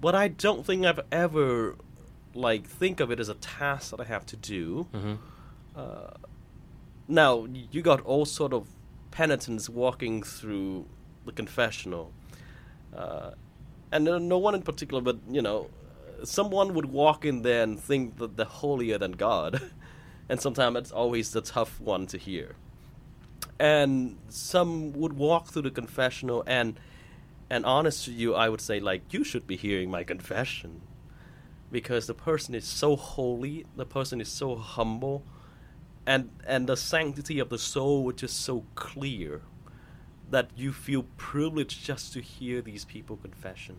but 0.00 0.14
I 0.14 0.28
don't 0.28 0.64
think 0.64 0.86
I've 0.86 1.00
ever 1.10 1.74
like 2.34 2.64
think 2.68 3.00
of 3.00 3.10
it 3.10 3.18
as 3.18 3.28
a 3.28 3.34
task 3.34 3.90
that 3.90 4.00
I 4.00 4.04
have 4.04 4.24
to 4.26 4.36
do. 4.36 4.86
Mhm. 4.94 5.18
Uh, 5.74 6.10
now 7.08 7.48
you 7.72 7.82
got 7.82 8.00
all 8.02 8.24
sort 8.24 8.52
of 8.52 8.68
penitents 9.10 9.68
walking 9.68 10.22
through 10.22 10.86
the 11.26 11.32
confessional, 11.32 12.12
uh, 12.96 13.32
and 13.90 14.04
no 14.04 14.38
one 14.38 14.54
in 14.54 14.62
particular, 14.62 15.02
but 15.02 15.16
you 15.28 15.42
know, 15.42 15.70
someone 16.28 16.74
would 16.74 16.86
walk 16.86 17.24
in 17.24 17.42
there 17.42 17.62
and 17.62 17.80
think 17.80 18.18
that 18.18 18.36
they're 18.36 18.46
holier 18.46 18.98
than 18.98 19.12
God, 19.12 19.60
and 20.28 20.40
sometimes 20.40 20.76
it's 20.76 20.92
always 20.92 21.30
the 21.30 21.40
tough 21.40 21.80
one 21.80 22.06
to 22.08 22.18
hear. 22.18 22.56
And 23.58 24.18
some 24.28 24.92
would 24.92 25.12
walk 25.12 25.48
through 25.48 25.62
the 25.62 25.70
confessional 25.70 26.42
and 26.46 26.78
and 27.50 27.66
honest 27.66 28.06
to 28.06 28.10
you 28.10 28.34
i 28.34 28.48
would 28.48 28.60
say 28.60 28.80
like 28.80 29.12
you 29.12 29.22
should 29.22 29.46
be 29.46 29.56
hearing 29.56 29.90
my 29.90 30.02
confession. 30.04 30.80
Because 31.70 32.06
the 32.06 32.14
person 32.14 32.54
is 32.54 32.64
so 32.64 32.94
holy 32.94 33.66
the 33.76 33.86
person 33.86 34.20
is 34.20 34.28
so 34.28 34.56
humble 34.56 35.24
and 36.06 36.30
and 36.46 36.68
the 36.68 36.76
sanctity 36.76 37.38
of 37.38 37.48
the 37.48 37.58
soul 37.58 38.04
which 38.04 38.22
is 38.22 38.30
so 38.30 38.64
clear 38.74 39.42
that 40.30 40.50
you 40.56 40.72
feel 40.72 41.04
privileged 41.16 41.84
just 41.84 42.12
to 42.12 42.20
hear 42.20 42.62
these 42.62 42.84
people 42.84 43.16
confession 43.16 43.76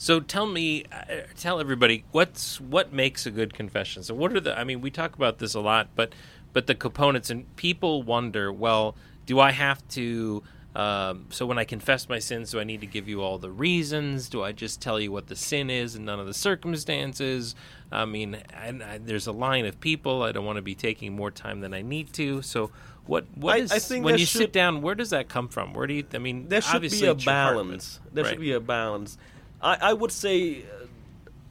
So 0.00 0.18
tell 0.18 0.46
me, 0.46 0.86
uh, 0.90 1.24
tell 1.36 1.60
everybody 1.60 2.04
what's 2.10 2.58
what 2.58 2.90
makes 2.90 3.26
a 3.26 3.30
good 3.30 3.52
confession. 3.52 4.02
So 4.02 4.14
what 4.14 4.32
are 4.32 4.40
the? 4.40 4.58
I 4.58 4.64
mean, 4.64 4.80
we 4.80 4.90
talk 4.90 5.14
about 5.14 5.40
this 5.40 5.52
a 5.52 5.60
lot, 5.60 5.88
but 5.94 6.14
but 6.54 6.66
the 6.66 6.74
components 6.74 7.28
and 7.28 7.54
people 7.56 8.02
wonder. 8.02 8.50
Well, 8.50 8.96
do 9.26 9.38
I 9.38 9.50
have 9.50 9.86
to? 9.88 10.42
Um, 10.74 11.26
so 11.28 11.44
when 11.44 11.58
I 11.58 11.64
confess 11.64 12.08
my 12.08 12.18
sins, 12.18 12.52
do 12.52 12.60
I 12.60 12.64
need 12.64 12.80
to 12.80 12.86
give 12.86 13.08
you 13.08 13.20
all 13.20 13.36
the 13.36 13.50
reasons? 13.50 14.30
Do 14.30 14.42
I 14.42 14.52
just 14.52 14.80
tell 14.80 14.98
you 14.98 15.12
what 15.12 15.26
the 15.26 15.36
sin 15.36 15.68
is 15.68 15.96
and 15.96 16.06
none 16.06 16.18
of 16.18 16.24
the 16.24 16.32
circumstances? 16.32 17.54
I 17.92 18.06
mean, 18.06 18.38
and 18.54 18.82
I, 18.82 18.96
there's 18.96 19.26
a 19.26 19.32
line 19.32 19.66
of 19.66 19.80
people. 19.80 20.22
I 20.22 20.32
don't 20.32 20.46
want 20.46 20.56
to 20.56 20.62
be 20.62 20.74
taking 20.74 21.14
more 21.14 21.30
time 21.30 21.60
than 21.60 21.74
I 21.74 21.82
need 21.82 22.14
to. 22.14 22.40
So 22.40 22.70
what? 23.04 23.26
What 23.34 23.56
I- 23.56 23.58
is 23.58 23.70
I 23.70 23.78
think 23.78 24.06
when 24.06 24.16
you 24.16 24.24
should- 24.24 24.38
sit 24.38 24.52
down? 24.54 24.80
Where 24.80 24.94
does 24.94 25.10
that 25.10 25.28
come 25.28 25.48
from? 25.48 25.74
Where 25.74 25.86
do 25.86 25.92
you? 25.92 26.06
I 26.14 26.18
mean, 26.18 26.48
there 26.48 26.62
should 26.62 26.76
obviously 26.76 27.02
be 27.02 27.06
a 27.08 27.12
it's 27.12 27.26
your 27.26 27.34
heart, 27.34 27.56
but- 27.56 27.62
balance. 27.64 28.00
There 28.14 28.24
right. 28.24 28.30
should 28.30 28.40
be 28.40 28.52
a 28.52 28.60
balance. 28.60 29.18
I, 29.62 29.76
I 29.80 29.92
would 29.92 30.12
say 30.12 30.62
uh, 30.62 30.86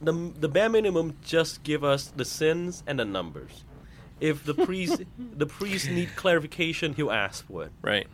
the 0.00 0.12
the 0.38 0.48
bare 0.48 0.68
minimum 0.68 1.16
just 1.22 1.62
give 1.62 1.84
us 1.84 2.06
the 2.14 2.24
sins 2.24 2.82
and 2.86 2.98
the 2.98 3.04
numbers. 3.04 3.64
If 4.20 4.44
the 4.44 4.54
priest 4.54 5.02
the 5.18 5.46
priest 5.46 5.90
need 5.90 6.10
clarification, 6.16 6.94
he'll 6.94 7.10
ask 7.12 7.46
for 7.46 7.64
it. 7.64 7.72
right. 7.82 8.06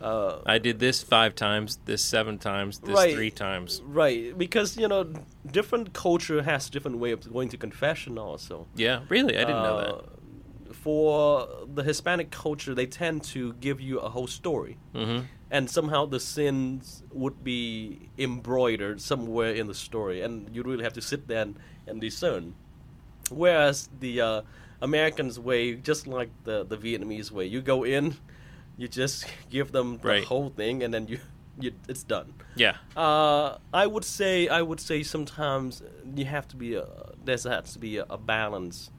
Uh, 0.00 0.40
I 0.46 0.56
did 0.56 0.78
this 0.78 1.02
five 1.02 1.34
times, 1.34 1.78
this 1.84 2.02
seven 2.02 2.38
times, 2.38 2.78
this 2.78 2.96
Right. 2.96 3.12
three 3.14 3.30
times. 3.30 3.82
right, 3.84 4.32
because 4.38 4.78
you 4.78 4.88
know 4.88 5.12
different 5.44 5.92
culture 5.92 6.40
has 6.42 6.70
different 6.70 6.96
way 6.96 7.10
of 7.12 7.30
going 7.30 7.50
to 7.50 7.58
confession. 7.58 8.16
Also, 8.16 8.66
Yeah, 8.74 9.00
really, 9.10 9.36
I 9.36 9.40
didn't 9.44 9.62
know 9.62 9.76
Uh, 9.76 9.84
that. 9.84 10.04
For 10.82 11.46
the 11.74 11.82
Hispanic 11.82 12.30
culture, 12.30 12.74
they 12.74 12.86
tend 12.86 13.22
to 13.34 13.52
give 13.54 13.80
you 13.80 13.98
a 13.98 14.08
whole 14.08 14.26
story. 14.26 14.76
Mm-hmm. 14.94 15.24
and 15.52 15.68
somehow 15.68 16.06
the 16.06 16.20
sins 16.20 17.02
would 17.12 17.42
be 17.42 18.08
embroidered 18.16 19.00
somewhere 19.00 19.52
in 19.52 19.66
the 19.66 19.74
story, 19.74 20.22
and 20.22 20.48
you 20.54 20.62
really 20.62 20.84
have 20.84 20.92
to 20.94 21.00
sit 21.02 21.26
there 21.26 21.42
and, 21.42 21.56
and 21.88 22.00
discern. 22.00 22.54
Whereas 23.30 23.88
the 23.98 24.20
uh, 24.20 24.42
Americans' 24.80 25.38
way, 25.40 25.74
just 25.74 26.06
like 26.06 26.30
the, 26.44 26.64
the 26.64 26.76
Vietnamese 26.76 27.30
way, 27.32 27.46
you 27.46 27.60
go 27.60 27.84
in, 27.84 28.14
you 28.76 28.86
just 28.88 29.26
give 29.50 29.72
them 29.72 29.98
the 29.98 30.08
Right. 30.08 30.24
whole 30.24 30.50
thing, 30.50 30.82
and 30.84 30.94
then 30.94 31.08
you 31.08 31.18
you, 31.58 31.72
it's 31.88 32.04
done. 32.04 32.32
Yeah. 32.54 32.76
Uh, 32.96 33.58
I 33.74 33.86
would 33.86 34.04
say 34.04 34.48
I 34.48 34.62
would 34.62 34.80
say 34.80 35.02
sometimes 35.02 35.82
you 36.16 36.24
have 36.24 36.46
to 36.48 36.56
be 36.56 36.74
a 36.76 36.86
there 37.24 37.36
has 37.36 37.72
to 37.74 37.78
be 37.78 37.98
a, 37.98 38.06
a 38.08 38.16
balance. 38.16 38.90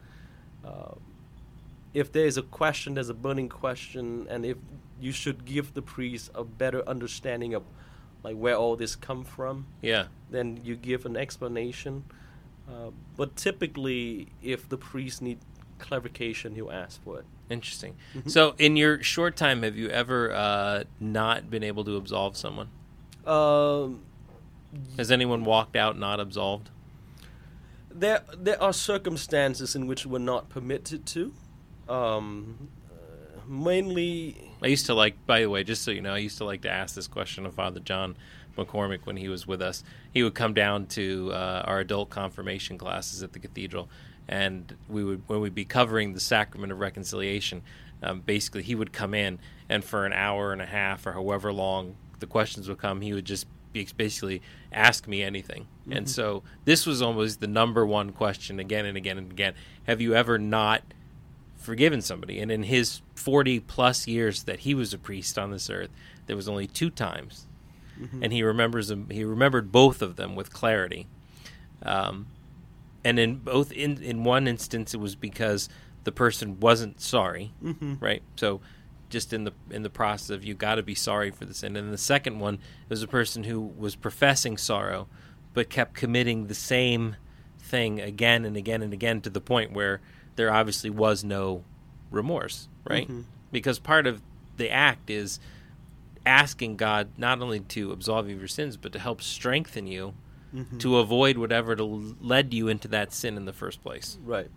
Uh, 0.64 0.96
if 1.94 2.12
there 2.12 2.26
is 2.26 2.38
a 2.38 2.42
question, 2.42 2.94
there's 2.96 3.10
a 3.10 3.14
burning 3.14 3.50
question, 3.50 4.28
and 4.30 4.46
if 4.46 4.58
you 5.00 5.12
should 5.12 5.46
give 5.46 5.74
the 5.74 5.82
priest 5.82 6.30
a 6.36 6.44
better 6.44 6.88
understanding 6.88 7.54
of 7.54 7.64
like 8.24 8.36
where 8.36 8.56
all 8.56 8.76
this 8.76 8.96
come 8.96 9.24
from, 9.24 9.66
Yeah. 9.82 10.06
then 10.30 10.60
you 10.64 10.76
give 10.76 11.06
an 11.06 11.18
explanation. 11.18 12.04
Uh, 12.70 12.92
but 13.18 13.36
typically, 13.36 14.28
if 14.44 14.70
the 14.70 14.78
priest 14.78 15.22
need 15.22 15.40
clarification, 15.80 16.54
he'll 16.54 16.72
ask 16.72 17.04
for 17.04 17.18
it. 17.20 17.26
Interesting. 17.50 17.96
Mm-hmm. 18.16 18.30
So, 18.30 18.54
in 18.60 18.78
your 18.78 19.02
short 19.04 19.36
time, 19.36 19.64
have 19.64 19.76
you 19.76 19.90
ever 19.90 20.32
uh, 20.32 20.84
not 21.00 21.50
been 21.50 21.64
able 21.64 21.84
to 21.86 21.98
absolve 21.98 22.38
someone? 22.38 22.70
Um, 23.26 24.02
Has 24.98 25.12
anyone 25.12 25.44
walked 25.44 25.76
out 25.76 25.98
not 25.98 26.20
absolved? 26.20 26.70
there 27.94 28.22
there 28.38 28.62
are 28.64 28.72
circumstances 28.72 29.76
in 29.76 29.86
which 29.86 30.06
we're 30.06 30.18
not 30.18 30.48
permitted 30.48 31.06
to. 31.08 31.34
Um, 31.92 32.70
uh, 32.90 33.42
mainly, 33.48 34.50
I 34.62 34.68
used 34.68 34.86
to 34.86 34.94
like, 34.94 35.26
by 35.26 35.42
the 35.42 35.50
way, 35.50 35.64
just 35.64 35.84
so 35.84 35.92
you 35.92 36.02
know, 36.02 36.14
I 36.14 36.20
used 36.20 36.38
to 36.38 36.46
like 36.46 36.62
to 36.62 36.70
ask 36.70 36.96
this 36.96 37.08
question 37.08 37.46
of 37.46 37.54
Father 37.54 37.82
John 37.82 38.16
McCormick 38.58 39.06
when 39.06 39.18
he 39.18 39.28
was 39.28 39.46
with 39.46 39.62
us. 39.62 39.84
He 40.14 40.24
would 40.24 40.34
come 40.34 40.54
down 40.54 40.86
to 40.88 41.32
uh, 41.34 41.64
our 41.66 41.80
adult 41.80 42.10
confirmation 42.10 42.78
classes 42.78 43.24
at 43.24 43.34
the 43.34 43.40
cathedral, 43.40 43.90
and 44.28 44.74
we 44.88 45.04
would 45.04 45.24
when 45.28 45.42
we'd 45.42 45.56
be 45.56 45.66
covering 45.66 46.14
the 46.14 46.20
sacrament 46.22 46.72
of 46.72 46.80
reconciliation. 46.80 47.62
Um, 48.02 48.22
basically, 48.22 48.64
he 48.64 48.74
would 48.74 48.94
come 48.94 49.14
in, 49.14 49.40
and 49.68 49.84
for 49.84 50.06
an 50.06 50.14
hour 50.14 50.54
and 50.54 50.62
a 50.62 50.66
half 50.66 51.06
or 51.06 51.12
however 51.12 51.52
long 51.52 51.96
the 52.20 52.26
questions 52.26 52.70
would 52.70 52.78
come, 52.78 53.02
he 53.02 53.14
would 53.14 53.26
just 53.26 53.48
basically 53.74 54.42
ask 54.72 55.08
me 55.08 55.24
anything. 55.24 55.68
And 55.90 56.10
so 56.10 56.44
this 56.66 56.86
was 56.86 57.02
almost 57.02 57.40
the 57.40 57.48
number 57.48 57.86
one 57.86 58.12
question 58.12 58.60
again 58.60 58.86
and 58.86 58.98
again 58.98 59.18
and 59.18 59.32
again. 59.32 59.54
Have 59.86 60.02
you 60.02 60.14
ever 60.14 60.38
not 60.38 60.84
forgiven 61.62 62.02
somebody. 62.02 62.40
And 62.40 62.52
in 62.52 62.64
his 62.64 63.02
40 63.16 63.60
plus 63.62 64.08
years 64.08 64.44
that 64.44 64.60
he 64.62 64.74
was 64.74 64.94
a 64.94 64.98
priest 64.98 65.38
on 65.38 65.52
this 65.52 65.70
earth, 65.70 65.90
there 66.26 66.36
was 66.36 66.48
only 66.50 66.68
two 66.68 66.90
times. 66.90 67.48
And 68.24 68.34
he 68.34 68.42
remembers 68.44 68.88
them, 68.88 69.10
he 69.12 69.24
remembered 69.24 69.72
both 69.72 70.02
of 70.02 70.16
them 70.16 70.36
with 70.36 70.52
clarity. 70.52 71.08
Um, 71.84 72.28
and 73.04 73.20
in 73.20 73.36
both 73.36 73.72
in 73.72 74.02
in 74.02 74.24
one 74.24 74.48
instance 74.48 74.94
it 74.94 74.98
was 75.00 75.16
because 75.16 75.70
the 76.04 76.12
person 76.12 76.60
wasn't 76.60 77.00
sorry, 77.02 77.52
right? 78.00 78.24
So 78.38 78.62
just 79.10 79.34
in 79.34 79.44
the 79.44 79.54
in 79.70 79.84
the 79.84 79.90
process 79.90 80.30
of 80.32 80.44
you 80.44 80.54
got 80.56 80.76
to 80.76 80.84
be 80.84 80.96
sorry 80.96 81.32
for 81.32 81.46
the 81.46 81.54
sin. 81.54 81.76
And 81.76 81.94
the 81.94 81.98
second 81.98 82.40
one 82.40 82.60
was 82.90 83.04
a 83.04 83.08
person 83.08 83.44
who 83.44 83.60
was 83.62 83.96
professing 83.96 84.58
sorrow 84.58 85.08
but 85.54 85.70
kept 85.70 85.94
committing 85.94 86.48
the 86.48 86.56
same 86.56 87.18
thing 87.60 88.00
again 88.00 88.46
and 88.46 88.56
again 88.58 88.82
and 88.82 88.94
again 88.94 89.22
to 89.22 89.30
the 89.30 89.42
point 89.42 89.74
where 89.74 90.02
there 90.36 90.52
obviously 90.52 90.90
was 90.90 91.24
no 91.24 91.64
remorse, 92.10 92.68
right? 92.88 93.08
Mm-hmm. 93.08 93.22
Because 93.52 93.80
part 93.80 94.08
of 94.08 94.22
the 94.58 94.70
act 94.70 95.10
is 95.10 95.40
asking 96.26 96.78
God 96.78 97.10
not 97.18 97.42
only 97.42 97.60
to 97.60 97.92
absolve 97.92 98.28
you 98.28 98.36
of 98.36 98.42
your 98.42 98.48
sins, 98.48 98.78
but 98.78 98.94
to 98.94 99.00
help 99.00 99.22
strengthen 99.22 99.88
you 99.88 100.14
mm-hmm. 100.54 100.78
to 100.80 100.98
avoid 100.98 101.38
whatever 101.38 101.76
led 101.76 102.54
you 102.54 102.68
into 102.68 102.88
that 102.90 103.14
sin 103.14 103.38
in 103.38 103.46
the 103.46 103.54
first 103.54 103.82
place. 103.82 104.18
right. 104.24 104.50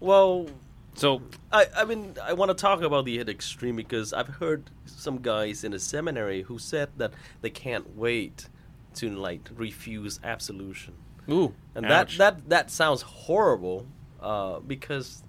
Well, 0.00 0.46
So, 0.94 1.22
I, 1.52 1.66
I 1.76 1.84
mean, 1.84 2.14
I 2.22 2.32
want 2.34 2.50
to 2.50 2.54
talk 2.54 2.82
about 2.82 3.04
the 3.04 3.20
extreme 3.20 3.76
because 3.76 4.12
I've 4.12 4.28
heard 4.28 4.70
some 4.84 5.18
guys 5.18 5.64
in 5.64 5.72
a 5.72 5.78
seminary 5.78 6.42
who 6.42 6.58
said 6.58 6.90
that 6.96 7.12
they 7.40 7.50
can't 7.50 7.96
wait 7.96 8.48
to 8.96 9.10
like 9.10 9.48
refuse 9.54 10.18
absolution, 10.22 10.94
ooh, 11.30 11.54
and 11.74 11.86
ouch. 11.86 12.18
that 12.18 12.36
that 12.36 12.48
that 12.48 12.70
sounds 12.70 13.02
horrible 13.02 13.86
uh, 14.20 14.60
because 14.60 15.22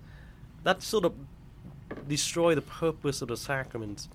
that 0.63 0.81
sort 0.81 1.05
of 1.05 1.13
destroy 2.07 2.55
the 2.55 2.61
purpose 2.61 3.21
of 3.21 3.27
the 3.27 3.37
sacraments. 3.37 4.09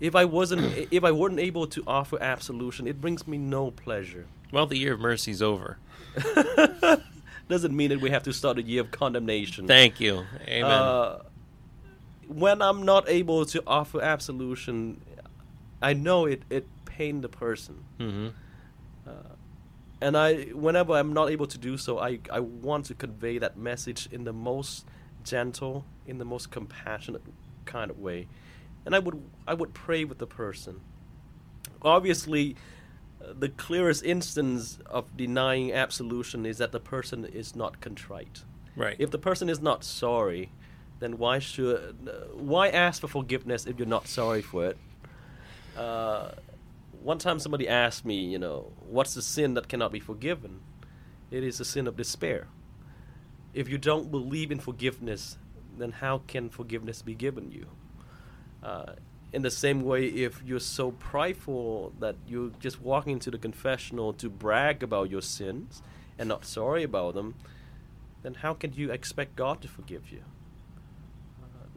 If 0.00 0.14
I 0.14 0.24
wasn't, 0.24 0.72
if 0.90 1.04
I 1.04 1.12
weren't 1.12 1.40
able 1.40 1.66
to 1.68 1.82
offer 1.86 2.18
absolution, 2.22 2.86
it 2.86 3.00
brings 3.00 3.26
me 3.26 3.38
no 3.38 3.70
pleasure. 3.70 4.26
well, 4.52 4.66
the 4.66 4.78
year 4.78 4.94
of 4.94 5.00
mercy's 5.00 5.42
over. 5.42 5.78
Doesn't 7.48 7.76
mean 7.76 7.90
that 7.90 8.00
we 8.00 8.10
have 8.10 8.22
to 8.24 8.32
start 8.32 8.58
a 8.58 8.62
year 8.62 8.80
of 8.80 8.90
condemnation. 8.90 9.66
Thank 9.66 10.00
you, 10.00 10.24
amen. 10.46 10.70
Uh, 10.70 11.18
when 12.28 12.62
I'm 12.62 12.84
not 12.84 13.08
able 13.08 13.44
to 13.46 13.62
offer 13.66 14.00
absolution, 14.00 15.00
I 15.82 15.94
know 15.94 16.26
it 16.26 16.42
it 16.48 16.68
pain 16.84 17.22
the 17.22 17.28
person, 17.28 17.84
hmm 17.98 18.28
and 20.00 20.16
I 20.16 20.44
whenever 20.46 20.94
I'm 20.94 21.12
not 21.12 21.30
able 21.30 21.46
to 21.46 21.58
do 21.58 21.76
so, 21.76 21.98
I 21.98 22.18
I 22.30 22.40
want 22.40 22.86
to 22.86 22.94
convey 22.94 23.38
that 23.38 23.56
message 23.56 24.08
in 24.10 24.24
the 24.24 24.32
most 24.32 24.86
gentle, 25.24 25.84
in 26.06 26.18
the 26.18 26.24
most 26.24 26.50
compassionate 26.50 27.22
kind 27.66 27.90
of 27.90 27.98
way, 27.98 28.26
and 28.86 28.94
I 28.94 28.98
would 28.98 29.22
I 29.46 29.54
would 29.54 29.74
pray 29.74 30.04
with 30.04 30.18
the 30.18 30.26
person. 30.26 30.80
Obviously, 31.82 32.56
the 33.20 33.48
clearest 33.48 34.04
instance 34.04 34.78
of 34.86 35.16
denying 35.16 35.72
absolution 35.72 36.46
is 36.46 36.58
that 36.58 36.72
the 36.72 36.80
person 36.80 37.24
is 37.24 37.54
not 37.54 37.80
contrite. 37.80 38.44
Right. 38.76 38.96
If 38.98 39.10
the 39.10 39.18
person 39.18 39.48
is 39.48 39.60
not 39.60 39.84
sorry, 39.84 40.52
then 41.00 41.18
why 41.18 41.38
should 41.38 41.96
why 42.34 42.68
ask 42.68 43.00
for 43.00 43.08
forgiveness 43.08 43.66
if 43.66 43.78
you're 43.78 43.88
not 43.88 44.06
sorry 44.08 44.42
for 44.42 44.66
it? 44.66 44.78
Uh, 45.76 46.32
one 47.02 47.18
time 47.18 47.38
somebody 47.38 47.68
asked 47.68 48.04
me, 48.04 48.16
you 48.16 48.38
know, 48.38 48.72
what's 48.88 49.14
the 49.14 49.22
sin 49.22 49.54
that 49.54 49.68
cannot 49.68 49.92
be 49.92 50.00
forgiven? 50.00 50.60
It 51.30 51.44
is 51.44 51.58
the 51.58 51.64
sin 51.64 51.86
of 51.86 51.96
despair. 51.96 52.48
If 53.54 53.68
you 53.68 53.78
don't 53.78 54.10
believe 54.10 54.50
in 54.50 54.58
forgiveness, 54.58 55.38
then 55.78 55.92
how 55.92 56.22
can 56.26 56.50
forgiveness 56.50 57.02
be 57.02 57.14
given 57.14 57.50
you? 57.50 57.66
Uh, 58.62 58.92
in 59.32 59.42
the 59.42 59.50
same 59.50 59.82
way, 59.82 60.06
if 60.06 60.42
you're 60.44 60.60
so 60.60 60.90
prideful 60.92 61.92
that 62.00 62.16
you're 62.26 62.50
just 62.58 62.80
walking 62.80 63.14
into 63.14 63.30
the 63.30 63.38
confessional 63.38 64.12
to 64.14 64.28
brag 64.28 64.82
about 64.82 65.08
your 65.08 65.22
sins 65.22 65.82
and 66.18 66.28
not 66.28 66.44
sorry 66.44 66.82
about 66.82 67.14
them, 67.14 67.34
then 68.22 68.34
how 68.34 68.52
can 68.54 68.72
you 68.72 68.90
expect 68.90 69.36
God 69.36 69.62
to 69.62 69.68
forgive 69.68 70.10
you? 70.10 70.22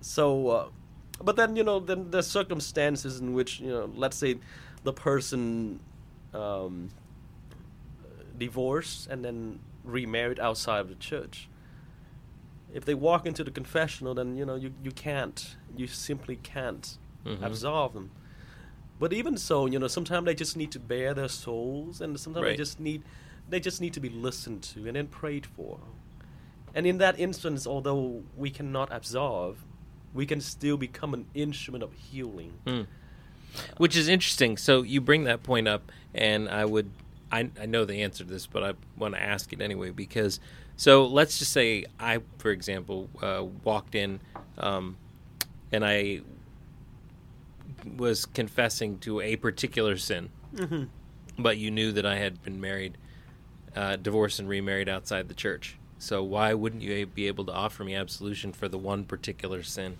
So, 0.02 0.48
uh, 0.50 0.68
but 1.24 1.36
then 1.36 1.56
you 1.56 1.64
know, 1.64 1.80
then 1.80 2.12
there's 2.12 2.28
circumstances 2.28 3.20
in 3.20 3.34
which 3.34 3.60
you 3.60 3.70
know, 3.70 3.90
let's 3.96 4.18
say 4.18 4.40
the 4.84 4.94
person 4.94 5.80
um, 6.34 6.90
divorced 8.38 9.08
and 9.08 9.24
then 9.24 9.60
remarried 9.84 10.40
outside 10.40 10.80
of 10.80 10.90
the 10.90 10.96
church. 10.96 11.48
If 12.74 12.86
they 12.86 12.94
walk 12.96 13.26
into 13.26 13.44
the 13.44 13.52
confessional, 13.52 14.14
then 14.16 14.36
you 14.36 14.46
know 14.46 14.56
you, 14.56 14.74
you 14.84 14.92
can't, 14.92 15.56
you 15.76 15.88
simply 15.88 16.38
can't 16.38 16.98
Mhm. 17.26 17.42
absolve 17.44 17.94
them. 17.94 18.12
But 19.00 19.14
even 19.14 19.38
so, 19.38 19.66
you 19.66 19.80
know, 19.80 19.88
sometimes 19.88 20.26
they 20.26 20.36
just 20.36 20.56
need 20.58 20.72
to 20.72 20.80
bear 20.80 21.14
their 21.14 21.28
souls, 21.28 22.02
and 22.02 22.20
sometimes 22.20 22.46
they 22.46 22.58
just 22.58 22.80
need, 22.80 23.04
they 23.50 23.60
just 23.60 23.82
need 23.82 23.94
to 23.94 24.00
be 24.00 24.10
listened 24.10 24.64
to 24.64 24.88
and 24.88 24.96
then 24.96 25.08
prayed 25.08 25.46
for. 25.46 25.80
And 26.76 26.88
in 26.88 26.98
that 27.00 27.20
instance, 27.20 27.68
although 27.68 28.24
we 28.36 28.50
cannot 28.50 28.92
absolve, 28.92 29.64
we 30.14 30.26
can 30.26 30.42
still 30.42 30.78
become 30.78 31.14
an 31.14 31.26
instrument 31.34 31.84
of 31.84 31.94
healing. 31.94 32.54
Mm. 32.66 32.88
Which 33.78 33.96
is 33.96 34.08
interesting. 34.08 34.58
So 34.58 34.82
you 34.82 35.02
bring 35.02 35.26
that 35.26 35.44
point 35.44 35.68
up, 35.68 35.92
and 36.14 36.50
I 36.50 36.66
would, 36.66 36.90
I, 37.32 37.50
I 37.60 37.66
know 37.66 37.86
the 37.86 38.02
answer 38.04 38.24
to 38.24 38.30
this, 38.30 38.46
but 38.48 38.64
I 38.64 38.74
want 38.98 39.14
to 39.16 39.22
ask 39.22 39.52
it 39.54 39.62
anyway 39.62 39.90
because, 39.92 40.40
so 40.76 41.06
let's 41.06 41.40
just 41.40 41.52
say 41.52 41.86
I, 42.00 42.20
for 42.40 42.52
example, 42.52 43.10
uh, 43.22 43.46
walked 43.64 43.96
in, 43.96 44.20
um, 44.58 44.98
and 45.72 45.86
I 45.86 46.22
was 47.98 48.26
confessing 48.26 48.98
to 49.00 49.22
a 49.22 49.36
particular 49.36 49.98
sin, 49.98 50.30
Mm-hmm. 50.56 50.84
but 51.40 51.58
you 51.58 51.72
knew 51.72 51.92
that 51.92 52.06
I 52.06 52.18
had 52.18 52.44
been 52.44 52.62
married, 52.62 52.98
uh, 53.76 53.96
divorced, 53.96 54.40
and 54.40 54.48
remarried 54.48 54.88
outside 54.88 55.28
the 55.28 55.34
church. 55.34 55.78
So 55.98 56.24
why 56.24 56.54
wouldn't 56.54 56.84
you 56.84 57.06
be 57.08 57.28
able 57.28 57.46
to 57.46 57.52
offer 57.52 57.84
me 57.84 57.96
absolution 57.96 58.54
for 58.54 58.68
the 58.68 58.78
one 58.78 59.04
particular 59.04 59.64
sin? 59.64 59.98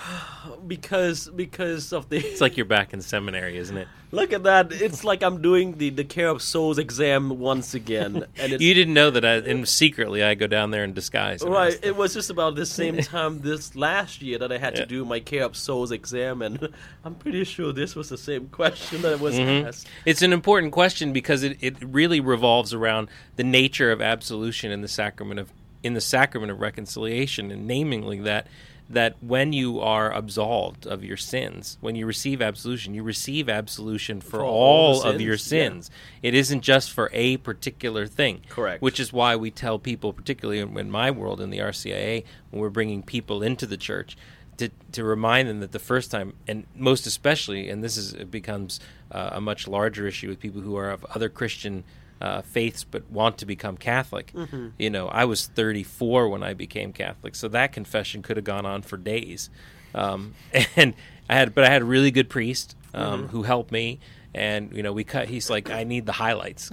Because 0.66 1.28
because 1.28 1.92
of 1.92 2.08
the 2.08 2.16
It's 2.18 2.40
like 2.40 2.56
you're 2.56 2.66
back 2.66 2.92
in 2.92 3.02
seminary, 3.02 3.56
isn't 3.56 3.76
it? 3.76 3.88
look 4.12 4.32
at 4.32 4.44
that. 4.44 4.72
It's 4.72 5.04
like 5.04 5.22
I'm 5.22 5.42
doing 5.42 5.78
the 5.78 5.90
the 5.90 6.04
care 6.04 6.28
of 6.28 6.42
souls 6.42 6.78
exam 6.78 7.38
once 7.38 7.74
again, 7.74 8.24
and 8.36 8.52
you 8.60 8.74
didn't 8.74 8.94
know 8.94 9.10
that 9.10 9.24
I, 9.24 9.34
and 9.36 9.68
secretly 9.68 10.22
I 10.22 10.34
go 10.34 10.46
down 10.46 10.70
there 10.70 10.84
in 10.84 10.92
disguise. 10.92 11.42
Right, 11.42 11.78
it 11.82 11.96
was 11.96 12.14
just 12.14 12.30
about 12.30 12.54
the 12.54 12.66
same 12.66 12.98
time 13.16 13.40
this 13.40 13.74
last 13.76 14.22
year 14.22 14.38
that 14.38 14.50
I 14.52 14.58
had 14.58 14.74
Yeah. 14.74 14.80
to 14.82 14.86
do 14.86 15.04
my 15.04 15.20
Care 15.20 15.44
of 15.44 15.56
Souls 15.56 15.90
exam, 15.92 16.40
and 16.42 16.68
I'm 17.04 17.14
pretty 17.14 17.44
sure 17.44 17.72
this 17.72 17.94
was 17.94 18.08
the 18.08 18.18
same 18.18 18.48
question 18.48 19.02
that 19.02 19.20
was 19.20 19.34
Mhm. 19.36 19.66
asked. 19.66 19.88
It's 20.06 20.22
an 20.22 20.32
important 20.32 20.72
question 20.72 21.12
because 21.12 21.42
it, 21.42 21.58
it 21.60 21.76
really 21.82 22.20
revolves 22.20 22.72
around 22.74 23.08
the 23.36 23.44
nature 23.44 23.90
of 23.92 24.00
absolution 24.00 24.70
in 24.70 24.80
the 24.82 24.88
sacrament 24.88 25.40
of 25.40 25.50
in 25.82 25.94
the 25.94 26.00
sacrament 26.00 26.50
of 26.52 26.60
reconciliation, 26.60 27.50
and 27.50 27.66
namely 27.66 28.20
that 28.20 28.46
that 28.90 29.14
when 29.22 29.52
you 29.52 29.78
are 29.78 30.10
absolved 30.10 30.84
of 30.84 31.04
your 31.04 31.16
sins, 31.16 31.78
when 31.80 31.94
you 31.94 32.04
receive 32.06 32.42
absolution, 32.42 32.92
you 32.92 33.04
receive 33.04 33.48
absolution 33.48 34.20
for, 34.20 34.30
For 34.30 34.44
all 34.44 35.00
all, 35.00 35.02
of 35.04 35.20
your 35.20 35.38
sins, 35.38 35.90
yeah. 36.22 36.30
It 36.30 36.34
isn't 36.34 36.62
just 36.62 36.90
for 36.90 37.08
a 37.12 37.36
particular 37.38 38.06
thing. 38.06 38.42
Correct. 38.48 38.82
Which 38.82 38.98
is 38.98 39.12
why 39.12 39.36
we 39.36 39.52
tell 39.52 39.78
people, 39.78 40.12
particularly 40.12 40.58
in, 40.58 40.76
in 40.76 40.90
my 40.90 41.10
world 41.10 41.40
in 41.40 41.50
the 41.50 41.58
RCIA, 41.58 42.24
when 42.50 42.60
we're 42.60 42.68
bringing 42.68 43.04
people 43.04 43.44
into 43.44 43.64
the 43.64 43.76
church, 43.76 44.16
to, 44.56 44.70
to 44.92 45.04
remind 45.04 45.48
them 45.48 45.60
that 45.60 45.72
the 45.72 45.78
first 45.78 46.10
time, 46.10 46.34
and 46.48 46.66
most 46.74 47.06
especially, 47.06 47.70
and 47.70 47.82
this 47.82 47.96
is 47.96 48.12
it 48.12 48.30
becomes 48.30 48.80
uh, 49.12 49.30
a 49.32 49.40
much 49.40 49.68
larger 49.68 50.06
issue 50.06 50.28
with 50.28 50.40
people 50.40 50.60
who 50.60 50.76
are 50.76 50.90
of 50.90 51.04
other 51.14 51.28
Christian 51.28 51.84
uh, 52.20 52.42
faiths 52.42 52.84
but 52.84 53.10
want 53.10 53.38
to 53.38 53.46
become 53.46 53.76
Catholic. 53.76 54.32
You 54.78 54.90
know, 54.90 55.08
I 55.08 55.24
was 55.24 55.46
34 55.46 56.28
when 56.28 56.42
I 56.42 56.54
became 56.54 56.92
Catholic, 56.92 57.34
so 57.34 57.48
that 57.48 57.72
confession 57.72 58.22
could 58.22 58.36
have 58.36 58.44
gone 58.44 58.66
on 58.66 58.82
for 58.82 58.96
days. 58.96 59.50
Um, 59.94 60.34
and 60.76 60.94
I 61.28 61.34
had, 61.34 61.54
but 61.54 61.64
I 61.64 61.70
had 61.70 61.82
a 61.82 61.86
really 61.86 62.10
good 62.10 62.28
priest 62.28 62.76
um, 62.94 63.28
who 63.28 63.42
helped 63.42 63.72
me, 63.72 64.00
and 64.34 64.74
you 64.74 64.82
know, 64.82 64.92
we 64.92 65.04
cut. 65.04 65.28
He's 65.28 65.48
like, 65.48 65.70
I 65.70 65.84
need 65.84 66.06
the 66.06 66.12
highlights, 66.12 66.70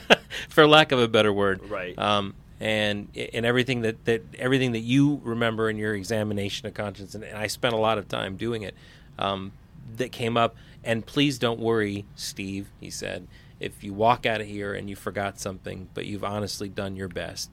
for 0.48 0.66
lack 0.66 0.92
of 0.92 0.98
a 0.98 1.08
better 1.08 1.32
word. 1.32 1.68
Right. 1.68 1.98
Um, 1.98 2.34
and 2.60 3.08
and 3.32 3.46
everything 3.46 3.82
that, 3.82 4.04
that 4.06 4.22
everything 4.36 4.72
that 4.72 4.80
you 4.80 5.20
remember 5.22 5.70
in 5.70 5.76
your 5.76 5.94
examination 5.94 6.66
of 6.66 6.74
conscience, 6.74 7.14
and, 7.14 7.22
and 7.22 7.38
I 7.38 7.46
spent 7.46 7.74
a 7.74 7.78
lot 7.78 7.98
of 7.98 8.08
time 8.08 8.36
doing 8.36 8.62
it. 8.62 8.74
Um, 9.18 9.52
that 9.96 10.12
came 10.12 10.36
up, 10.36 10.56
and 10.84 11.04
please 11.04 11.38
don't 11.38 11.60
worry, 11.60 12.04
Steve. 12.14 12.68
He 12.80 12.90
said, 12.90 13.26
if 13.60 13.82
you 13.82 13.92
walk 13.92 14.24
out 14.26 14.40
of 14.40 14.46
here 14.46 14.74
and 14.74 14.88
you 14.88 14.96
forgot 14.96 15.38
something, 15.40 15.88
but 15.94 16.06
you've 16.06 16.24
honestly 16.24 16.68
done 16.68 16.94
your 16.96 17.08
best, 17.08 17.50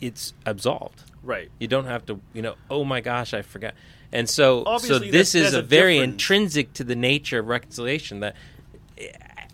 it's 0.00 0.34
absolved. 0.46 1.02
Right. 1.22 1.50
You 1.58 1.68
don't 1.68 1.86
have 1.86 2.04
to, 2.06 2.20
you 2.32 2.42
know, 2.42 2.54
oh 2.70 2.84
my 2.84 3.00
gosh, 3.00 3.32
I 3.34 3.42
forgot. 3.42 3.74
And 4.12 4.28
so, 4.28 4.62
so 4.78 4.98
this 4.98 5.10
there's- 5.10 5.14
is 5.28 5.32
there's 5.32 5.54
a 5.54 5.58
a 5.60 5.62
very 5.62 5.98
intrinsic 5.98 6.72
to 6.74 6.84
the 6.84 6.94
nature 6.96 7.38
of 7.40 7.48
reconciliation 7.48 8.20
that 8.20 8.36
eh, 8.98 9.08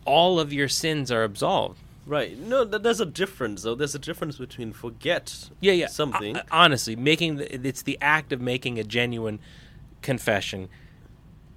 all 0.05 0.39
of 0.41 0.53
your 0.53 0.69
sins 0.69 1.11
are 1.13 1.23
absolved. 1.25 1.79
Right. 2.07 2.37
No, 2.37 2.65
th- 2.67 2.83
there's 2.83 3.01
a 3.01 3.07
difference 3.07 3.63
though. 3.63 3.75
There's 3.77 3.95
a 3.95 3.99
difference 3.99 4.37
between 4.37 4.73
forget 4.73 5.49
Yeah, 5.61 5.73
yeah. 5.73 5.87
something. 5.87 6.37
Uh, 6.37 6.43
honestly, 6.51 6.97
making 6.97 7.37
the, 7.37 7.67
it's 7.67 7.83
the 7.83 7.97
act 8.03 8.33
of 8.33 8.41
making 8.41 8.79
a 8.79 8.85
genuine 8.85 9.39
confession. 10.03 10.69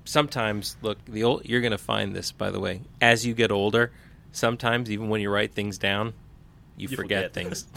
Sometimes, 0.06 0.76
look, 0.82 1.04
the 1.06 1.24
old 1.24 1.46
you're 1.46 1.62
going 1.62 1.72
to 1.72 1.78
find 1.78 2.16
this 2.16 2.32
by 2.32 2.52
the 2.52 2.60
way. 2.60 2.82
As 3.02 3.26
you 3.26 3.34
get 3.34 3.52
older, 3.52 3.92
sometimes 4.32 4.92
even 4.92 5.10
when 5.10 5.22
you 5.22 5.30
write 5.30 5.54
things 5.54 5.78
down, 5.78 6.14
you, 6.76 6.90
You 6.90 6.96
forget, 6.98 7.34
forget. 7.34 7.34
things. 7.34 7.68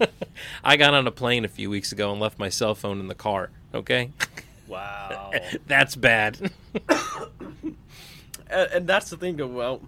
I 0.64 0.76
got 0.76 0.94
on 0.94 1.06
a 1.06 1.10
plane 1.12 1.44
a 1.44 1.48
few 1.48 1.70
weeks 1.70 1.92
ago 1.92 2.10
and 2.10 2.20
left 2.20 2.38
my 2.38 2.48
cell 2.48 2.74
phone 2.74 2.98
in 3.00 3.06
the 3.08 3.14
car. 3.14 3.50
Okay, 3.72 4.10
wow. 4.66 5.30
that's 5.66 5.94
bad. 5.94 6.50
and, 7.62 7.76
and 8.50 8.86
that's 8.86 9.10
the 9.10 9.16
thing. 9.16 9.36
Well, 9.54 9.80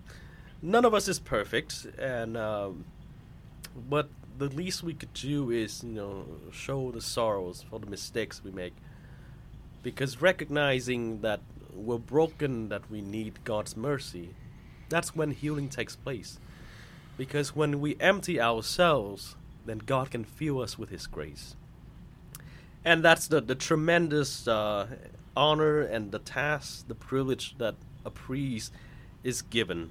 none 0.63 0.85
of 0.85 0.95
us 0.95 1.09
is 1.09 1.19
perfect, 1.19 1.87
and 1.99 2.37
um, 2.37 2.85
but 3.89 4.09
the 4.39 4.49
least 4.49 4.83
we 4.83 4.95
could 4.95 5.13
do 5.15 5.51
is 5.51 5.83
you 5.83 5.91
know 5.93 6.27
show 6.53 6.91
the 6.93 7.01
sorrows 7.01 7.65
for 7.69 7.81
the 7.81 7.87
mistakes 7.87 8.43
we 8.45 8.51
make, 8.51 8.75
because 9.83 10.21
recognizing 10.23 11.23
that 11.23 11.41
we're 11.75 11.99
broken, 11.99 12.69
that 12.69 12.91
we 12.91 13.01
need 13.01 13.45
God's 13.45 13.77
mercy, 13.77 14.31
that's 14.89 15.15
when 15.17 15.31
healing 15.33 15.69
takes 15.69 15.97
place. 15.97 16.39
Because 17.17 17.57
when 17.57 17.81
we 17.81 17.97
empty 17.99 18.41
ourselves, 18.41 19.37
then 19.65 19.79
God 19.79 20.11
can 20.11 20.25
fill 20.25 20.61
us 20.61 20.79
with 20.79 20.91
His 20.91 21.07
grace. 21.07 21.57
And 22.85 23.03
that's 23.03 23.27
the, 23.27 23.41
the 23.41 23.55
tremendous 23.55 24.47
uh, 24.47 24.87
honor 25.37 25.81
and 25.81 26.13
the 26.13 26.19
task, 26.21 26.87
the 26.87 26.95
privilege 26.95 27.57
that 27.59 27.75
a 28.05 28.11
priest 28.11 28.73
is 29.25 29.43
given. 29.43 29.91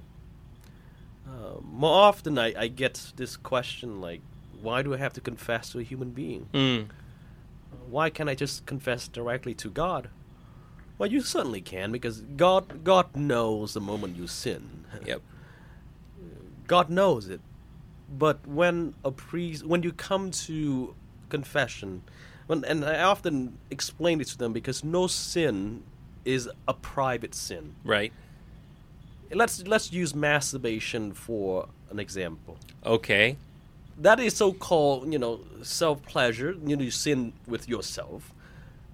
Uh, 1.26 1.60
more 1.62 2.02
often, 2.02 2.38
I, 2.38 2.54
I 2.56 2.68
get 2.68 3.12
this 3.16 3.36
question 3.36 4.00
like, 4.00 4.22
why 4.62 4.82
do 4.82 4.94
I 4.94 4.96
have 4.96 5.12
to 5.14 5.20
confess 5.20 5.70
to 5.70 5.80
a 5.80 5.82
human 5.82 6.10
being? 6.10 6.48
Mm, 6.54 6.88
Why 7.90 8.10
can't 8.10 8.30
I 8.30 8.34
just 8.34 8.64
confess 8.64 9.08
directly 9.08 9.52
to 9.54 9.68
God? 9.68 10.08
Well, 10.98 11.10
you 11.10 11.20
certainly 11.20 11.60
can 11.60 11.92
because 11.92 12.20
God 12.20 12.84
God 12.84 13.14
knows 13.14 13.74
the 13.74 13.80
moment 13.80 14.16
you 14.16 14.26
sin. 14.26 14.84
yep. 15.04 15.22
God 16.66 16.90
knows 16.90 17.28
it. 17.28 17.40
But 18.08 18.46
when 18.46 18.94
a 19.04 19.10
priest, 19.10 19.64
when 19.64 19.82
you 19.82 19.92
come 19.92 20.30
to 20.30 20.94
confession, 21.28 22.02
when, 22.46 22.64
and 22.64 22.84
I 22.84 23.02
often 23.02 23.58
explain 23.70 24.20
it 24.20 24.28
to 24.28 24.38
them 24.38 24.52
because 24.52 24.84
no 24.84 25.06
sin 25.06 25.82
is 26.24 26.48
a 26.66 26.74
private 26.74 27.34
sin. 27.34 27.74
Right. 27.84 28.12
Let's 29.32 29.66
let's 29.66 29.92
use 29.92 30.14
masturbation 30.14 31.12
for 31.12 31.68
an 31.90 31.98
example. 31.98 32.58
Okay. 32.84 33.36
That 33.98 34.20
is 34.20 34.36
so-called, 34.36 35.10
you 35.10 35.18
know, 35.18 35.40
self-pleasure. 35.62 36.56
You 36.64 36.76
know, 36.76 36.84
you 36.84 36.90
sin 36.90 37.32
with 37.46 37.66
yourself. 37.66 38.32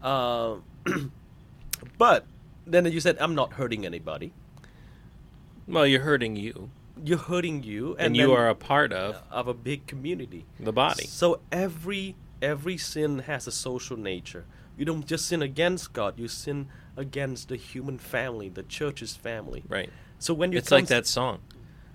Uh, 0.00 0.56
but 1.98 2.26
then 2.66 2.86
you 2.86 3.00
said, 3.00 3.16
"I'm 3.20 3.34
not 3.34 3.54
hurting 3.54 3.86
anybody." 3.86 4.32
Well, 5.66 5.86
you're 5.86 6.02
hurting 6.02 6.36
you, 6.36 6.70
You're 7.04 7.18
hurting 7.18 7.62
you, 7.62 7.90
and, 7.92 8.08
and, 8.08 8.16
you 8.16 8.32
are 8.32 8.48
a 8.48 8.54
part 8.54 8.92
of 8.92 9.22
of 9.30 9.48
a 9.48 9.54
big 9.54 9.86
community. 9.86 10.44
the 10.58 10.72
body. 10.72 11.06
So 11.06 11.40
every 11.50 12.16
every 12.40 12.76
sin 12.76 13.20
has 13.20 13.46
a 13.46 13.52
social 13.52 13.96
nature. 13.96 14.44
You 14.76 14.84
don't 14.84 15.06
just 15.06 15.26
sin 15.26 15.42
against 15.42 15.92
God; 15.92 16.18
you 16.18 16.28
sin 16.28 16.68
against 16.96 17.48
the 17.48 17.56
human 17.56 17.98
family, 17.98 18.48
the 18.48 18.62
church's 18.62 19.16
family. 19.16 19.62
Right. 19.68 19.90
So 20.18 20.34
when 20.34 20.52
you 20.52 20.58
It's 20.58 20.70
like 20.70 20.86
that 20.86 21.06
song. 21.06 21.40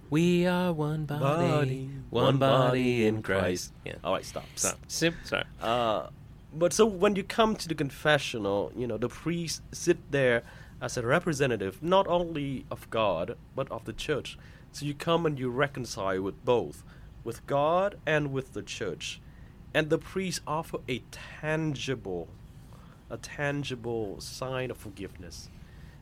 We 0.09 0.47
are 0.47 0.71
one 0.71 1.05
body, 1.05 1.89
one 2.09 2.37
body 2.37 3.05
in 3.05 3.21
Christ. 3.21 3.73
Yeah. 3.83 3.95
All 4.05 4.13
right, 4.13 4.23
stop. 4.23 4.45
Stop. 4.55 4.79
Sim- 4.87 5.17
sorry. 5.25 5.43
Uh, 5.61 6.07
but 6.53 6.73
so 6.73 6.85
when 6.85 7.15
you 7.15 7.23
come 7.23 7.55
to 7.55 7.67
the 7.67 7.75
confessional, 7.75 8.71
you 8.75 8.87
know, 8.87 8.97
the 8.97 9.09
priest 9.09 9.61
sit 9.71 10.11
there 10.11 10.43
as 10.81 10.97
a 10.97 11.05
representative 11.05 11.81
not 11.81 12.07
only 12.07 12.65
of 12.69 12.89
God 12.89 13.37
but 13.55 13.69
of 13.71 13.85
the 13.85 13.93
church. 13.93 14.37
So 14.71 14.85
you 14.85 14.93
come 14.93 15.25
and 15.25 15.39
you 15.39 15.49
reconcile 15.49 16.21
with 16.21 16.43
both, 16.45 16.83
with 17.23 17.45
God 17.47 17.97
and 18.05 18.31
with 18.31 18.53
the 18.53 18.61
church. 18.61 19.19
And 19.73 19.89
the 19.89 19.97
priest 19.97 20.41
offer 20.47 20.77
a 20.87 21.01
tangible, 21.11 22.27
a 23.09 23.17
tangible 23.17 24.21
sign 24.21 24.71
of 24.71 24.77
forgiveness. 24.77 25.49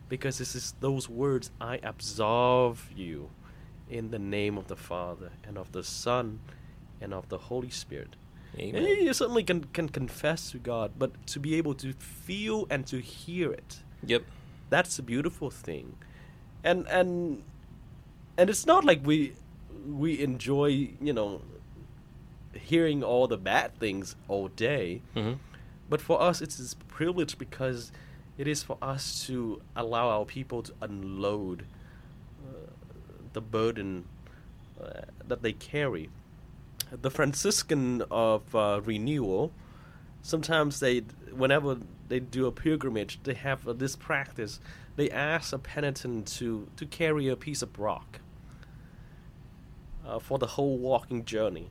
Because 0.08 0.38
this 0.38 0.54
is 0.54 0.74
those 0.80 1.08
words, 1.08 1.50
I 1.60 1.80
absolve 1.82 2.90
you 2.94 3.30
in 3.90 4.10
the 4.10 4.18
name 4.18 4.56
of 4.56 4.68
the 4.68 4.76
Father 4.76 5.32
and 5.44 5.58
of 5.58 5.72
the 5.72 5.82
Son 5.82 6.40
and 7.00 7.12
of 7.12 7.28
the 7.28 7.38
Holy 7.38 7.70
Spirit. 7.70 8.14
Amen. 8.58 8.82
Yeah, 8.82 8.92
you 8.94 9.12
certainly 9.12 9.44
can, 9.44 9.64
can 9.72 9.88
confess 9.88 10.50
to 10.52 10.58
God, 10.58 10.92
but 10.98 11.10
to 11.28 11.40
be 11.40 11.54
able 11.56 11.74
to 11.74 11.92
feel 11.92 12.66
and 12.70 12.86
to 12.86 13.00
hear 13.00 13.52
it, 13.52 13.80
Yep. 14.04 14.22
that's 14.70 14.98
a 14.98 15.02
beautiful 15.02 15.50
thing. 15.50 15.96
And 16.64 16.86
and 16.88 17.42
and 18.38 18.50
it's 18.50 18.66
not 18.66 18.84
like 18.84 19.00
we 19.04 19.34
we 19.86 20.20
enjoy, 20.22 20.68
you 21.00 21.12
know, 21.12 21.42
hearing 22.54 23.02
all 23.04 23.26
the 23.28 23.36
bad 23.36 23.78
things 23.78 24.16
all 24.28 24.48
day, 24.48 25.02
hmm 25.14 25.34
but 25.88 26.00
for 26.00 26.20
us 26.20 26.40
it's 26.42 26.56
this 26.56 26.74
privilege 26.88 27.38
because 27.38 27.92
it 28.38 28.48
is 28.48 28.62
for 28.64 28.76
us 28.82 29.24
to 29.26 29.62
allow 29.76 30.08
our 30.08 30.24
people 30.24 30.60
to 30.62 30.72
unload 30.80 31.64
uh, 32.44 32.70
the 33.32 33.40
burden 33.40 34.04
uh, 34.82 35.02
that 35.28 35.42
they 35.42 35.52
carry. 35.52 36.08
The 36.90 37.10
Franciscan 37.10 38.02
of 38.10 38.54
uh, 38.54 38.80
renewal, 38.84 39.52
sometimes 40.22 40.80
they, 40.80 41.00
whenever 41.32 41.78
they 42.08 42.20
do 42.20 42.46
a 42.46 42.52
pilgrimage, 42.52 43.20
they 43.24 43.34
have 43.34 43.66
uh, 43.66 43.72
this 43.72 43.96
practice. 43.96 44.60
They 44.94 45.10
ask 45.10 45.52
a 45.52 45.58
penitent 45.58 46.26
to 46.38 46.68
to 46.76 46.86
carry 46.86 47.28
a 47.28 47.36
piece 47.36 47.60
of 47.62 47.78
rock 47.78 48.20
uh, 50.06 50.18
for 50.18 50.38
the 50.38 50.46
whole 50.46 50.78
walking 50.78 51.24
journey 51.24 51.68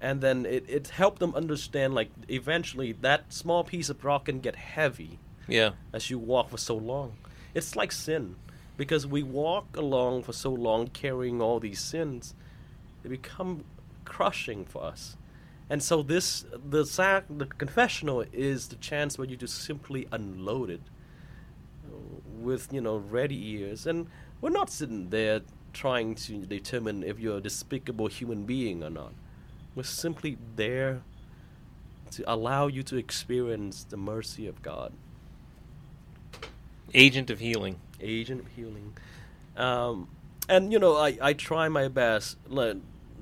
and 0.00 0.20
then 0.20 0.44
it, 0.46 0.64
it 0.68 0.88
helped 0.88 1.18
them 1.18 1.34
understand 1.34 1.94
like 1.94 2.10
eventually 2.28 2.92
that 2.92 3.32
small 3.32 3.64
piece 3.64 3.88
of 3.88 4.04
rock 4.04 4.26
can 4.26 4.40
get 4.40 4.56
heavy 4.56 5.18
Yeah. 5.48 5.70
as 5.92 6.10
you 6.10 6.18
walk 6.18 6.50
for 6.50 6.58
so 6.58 6.76
long 6.76 7.12
it's 7.54 7.76
like 7.76 7.92
sin 7.92 8.36
because 8.76 9.06
we 9.06 9.22
walk 9.22 9.76
along 9.76 10.22
for 10.24 10.32
so 10.32 10.50
long 10.50 10.88
carrying 10.88 11.40
all 11.40 11.60
these 11.60 11.80
sins 11.80 12.34
they 13.02 13.08
become 13.08 13.64
crushing 14.04 14.64
for 14.64 14.82
us 14.84 15.16
and 15.70 15.82
so 15.82 16.02
this 16.02 16.44
the 16.68 16.84
sac 16.84 17.24
the 17.28 17.46
confessional 17.46 18.24
is 18.32 18.68
the 18.68 18.76
chance 18.76 19.18
where 19.18 19.26
you 19.26 19.36
just 19.36 19.62
simply 19.62 20.06
unload 20.12 20.70
it 20.70 20.82
with 22.40 22.72
you 22.72 22.80
know 22.80 22.96
ready 22.96 23.50
ears 23.50 23.86
and 23.86 24.06
we're 24.40 24.50
not 24.50 24.70
sitting 24.70 25.10
there 25.10 25.40
trying 25.72 26.14
to 26.14 26.38
determine 26.46 27.02
if 27.02 27.18
you're 27.18 27.38
a 27.38 27.40
despicable 27.40 28.06
human 28.06 28.44
being 28.44 28.82
or 28.84 28.90
not 28.90 29.12
we're 29.74 29.82
simply 29.82 30.38
there 30.54 31.02
to 32.14 32.32
allow 32.32 32.68
you 32.68 32.82
to 32.84 32.96
experience 32.96 33.84
the 33.84 33.96
mercy 33.96 34.46
of 34.46 34.62
God. 34.62 34.92
Agent 36.92 37.30
of 37.30 37.40
healing. 37.40 37.80
Agent 38.00 38.40
of 38.40 38.46
healing. 38.48 38.96
Um, 39.56 40.08
and 40.48 40.72
you 40.72 40.78
know, 40.78 40.96
I, 40.96 41.18
I 41.20 41.32
try 41.32 41.68
my 41.68 41.88
best. 41.88 42.36
Like, 42.46 42.76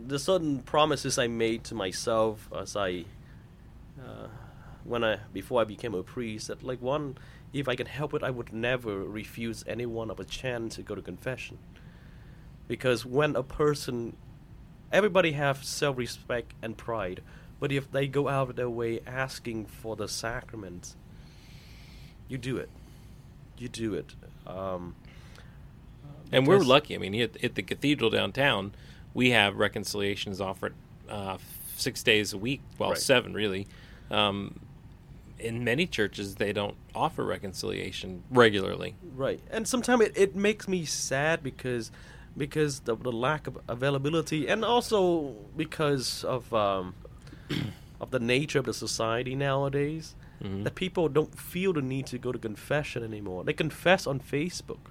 the 0.06 0.18
certain 0.18 0.60
promises 0.60 1.18
I 1.18 1.28
made 1.28 1.64
to 1.64 1.74
myself 1.74 2.48
as 2.56 2.76
I, 2.76 3.04
uh, 4.00 4.28
when 4.84 5.04
I 5.04 5.18
before 5.32 5.60
I 5.60 5.64
became 5.64 5.94
a 5.94 6.02
priest, 6.02 6.48
that 6.48 6.62
like 6.62 6.82
one, 6.82 7.16
if 7.52 7.68
I 7.68 7.76
can 7.76 7.86
help 7.86 8.14
it, 8.14 8.22
I 8.22 8.30
would 8.30 8.52
never 8.52 9.04
refuse 9.04 9.64
anyone 9.66 10.10
of 10.10 10.18
a 10.18 10.24
chance 10.24 10.76
to 10.76 10.82
go 10.82 10.94
to 10.94 11.02
confession. 11.02 11.58
Because 12.68 13.04
when 13.04 13.36
a 13.36 13.42
person, 13.42 14.16
everybody 14.90 15.32
have 15.32 15.64
self-respect 15.64 16.52
and 16.62 16.76
pride, 16.76 17.20
but 17.60 17.70
if 17.70 17.90
they 17.90 18.06
go 18.06 18.28
out 18.28 18.50
of 18.50 18.56
their 18.56 18.70
way 18.70 19.00
asking 19.06 19.66
for 19.66 19.96
the 19.96 20.08
sacrament, 20.08 20.94
you 22.28 22.38
do 22.38 22.56
it. 22.56 22.70
You 23.58 23.68
do 23.68 23.94
it. 23.94 24.14
Um, 24.46 24.94
And 26.32 26.46
we're 26.46 26.58
lucky. 26.58 26.94
I 26.94 26.98
mean, 26.98 27.14
at, 27.20 27.44
at 27.44 27.54
the 27.54 27.62
cathedral 27.62 28.10
downtown, 28.10 28.72
we 29.14 29.30
have 29.30 29.56
reconciliations 29.56 30.40
offered 30.40 30.74
uh, 31.08 31.38
six 31.76 32.02
days 32.02 32.32
a 32.32 32.38
week. 32.38 32.60
Well, 32.78 32.90
Right. 32.90 32.98
seven 32.98 33.34
really. 33.34 33.66
Um, 34.10 34.60
in 35.38 35.64
many 35.64 35.86
churches, 35.86 36.36
they 36.36 36.52
don't 36.52 36.76
offer 36.94 37.24
reconciliation 37.24 38.22
regularly. 38.30 38.94
Right, 39.16 39.40
and 39.50 39.66
sometimes 39.66 40.02
it, 40.02 40.12
it 40.16 40.36
makes 40.36 40.68
me 40.68 40.84
sad 40.84 41.42
because 41.42 41.90
because 42.36 42.80
the, 42.80 42.96
the 42.96 43.12
lack 43.12 43.46
of 43.46 43.58
availability, 43.68 44.46
and 44.48 44.64
also 44.64 45.34
because 45.56 46.24
of 46.24 46.52
um, 46.54 46.94
of 48.00 48.10
the 48.10 48.20
nature 48.20 48.58
of 48.58 48.64
the 48.66 48.72
society 48.74 49.34
nowadays, 49.34 50.14
Mhm. 50.42 50.64
that 50.64 50.74
people 50.74 51.08
don't 51.08 51.38
feel 51.38 51.72
the 51.72 51.82
need 51.82 52.06
to 52.06 52.18
go 52.18 52.32
to 52.32 52.38
confession 52.38 53.02
anymore. 53.04 53.44
They 53.44 53.52
confess 53.52 54.06
on 54.08 54.18
Facebook, 54.18 54.90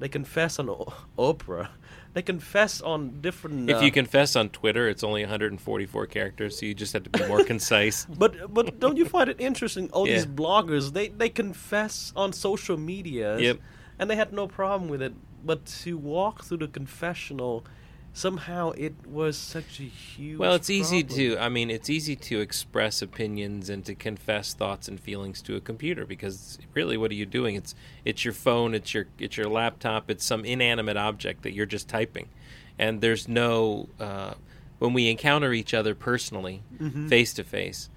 they 0.00 0.08
confess 0.08 0.58
on 0.58 0.68
o- 0.68 0.92
Oprah, 1.16 1.68
they 2.14 2.22
confess 2.22 2.80
on 2.80 3.20
different. 3.20 3.70
If 3.70 3.76
uh, 3.76 3.80
you 3.80 3.92
confess 3.92 4.34
on 4.34 4.48
Twitter, 4.48 4.88
it's 4.88 5.04
only 5.04 5.22
144 5.22 6.06
characters, 6.06 6.58
so 6.58 6.66
you 6.66 6.74
just 6.74 6.92
have 6.94 7.04
to 7.04 7.10
be 7.10 7.24
more 7.28 7.44
concise. 7.54 8.06
But 8.06 8.52
but 8.52 8.80
don't 8.80 8.96
you 8.96 9.04
find 9.04 9.30
it 9.30 9.40
interesting? 9.40 9.88
All 9.92 10.06
these 10.06 10.26
bloggers 10.26 10.92
they 10.92 11.08
they 11.08 11.28
confess 11.28 12.12
on 12.16 12.32
social 12.32 12.76
media, 12.76 13.38
Yep. 13.38 13.58
and 13.98 14.10
they 14.10 14.16
had 14.16 14.32
no 14.32 14.48
problem 14.48 14.90
with 14.90 15.02
it. 15.02 15.14
But 15.44 15.64
to 15.84 15.96
walk 15.96 16.44
through 16.44 16.58
the 16.58 16.68
confessional, 16.68 17.64
somehow 18.12 18.70
it 18.72 18.94
was 19.06 19.36
such 19.36 19.80
a 19.80 19.84
huge. 19.84 20.38
Well, 20.38 20.54
it's 20.54 20.70
easy 20.70 21.02
to. 21.04 21.38
I 21.38 21.48
mean, 21.48 21.70
it's 21.70 21.88
easy 21.90 22.16
to 22.16 22.40
express 22.40 23.02
opinions 23.02 23.68
and 23.70 23.84
to 23.84 23.94
confess 23.94 24.54
thoughts 24.54 24.88
and 24.88 24.98
feelings 25.00 25.40
to 25.42 25.56
a 25.56 25.60
computer 25.60 26.04
because 26.06 26.58
really, 26.74 26.96
what 26.96 27.10
are 27.10 27.14
you 27.14 27.26
doing? 27.26 27.54
It's 27.54 27.74
it's 28.04 28.24
your 28.24 28.34
phone, 28.34 28.74
it's 28.74 28.92
your 28.94 29.06
it's 29.18 29.36
your 29.36 29.48
laptop, 29.48 30.10
it's 30.10 30.24
some 30.24 30.44
inanimate 30.44 30.96
object 30.96 31.42
that 31.42 31.52
you're 31.52 31.66
just 31.66 31.88
typing, 31.88 32.28
and 32.78 33.00
there's 33.00 33.28
no. 33.28 33.88
Uh, 33.98 34.34
when 34.78 34.94
we 34.94 35.10
encounter 35.10 35.52
each 35.52 35.74
other 35.74 35.94
personally, 35.94 36.62
Mm-hmm. 36.80 37.08
face 37.08 37.34
to 37.34 37.44
face, 37.44 37.90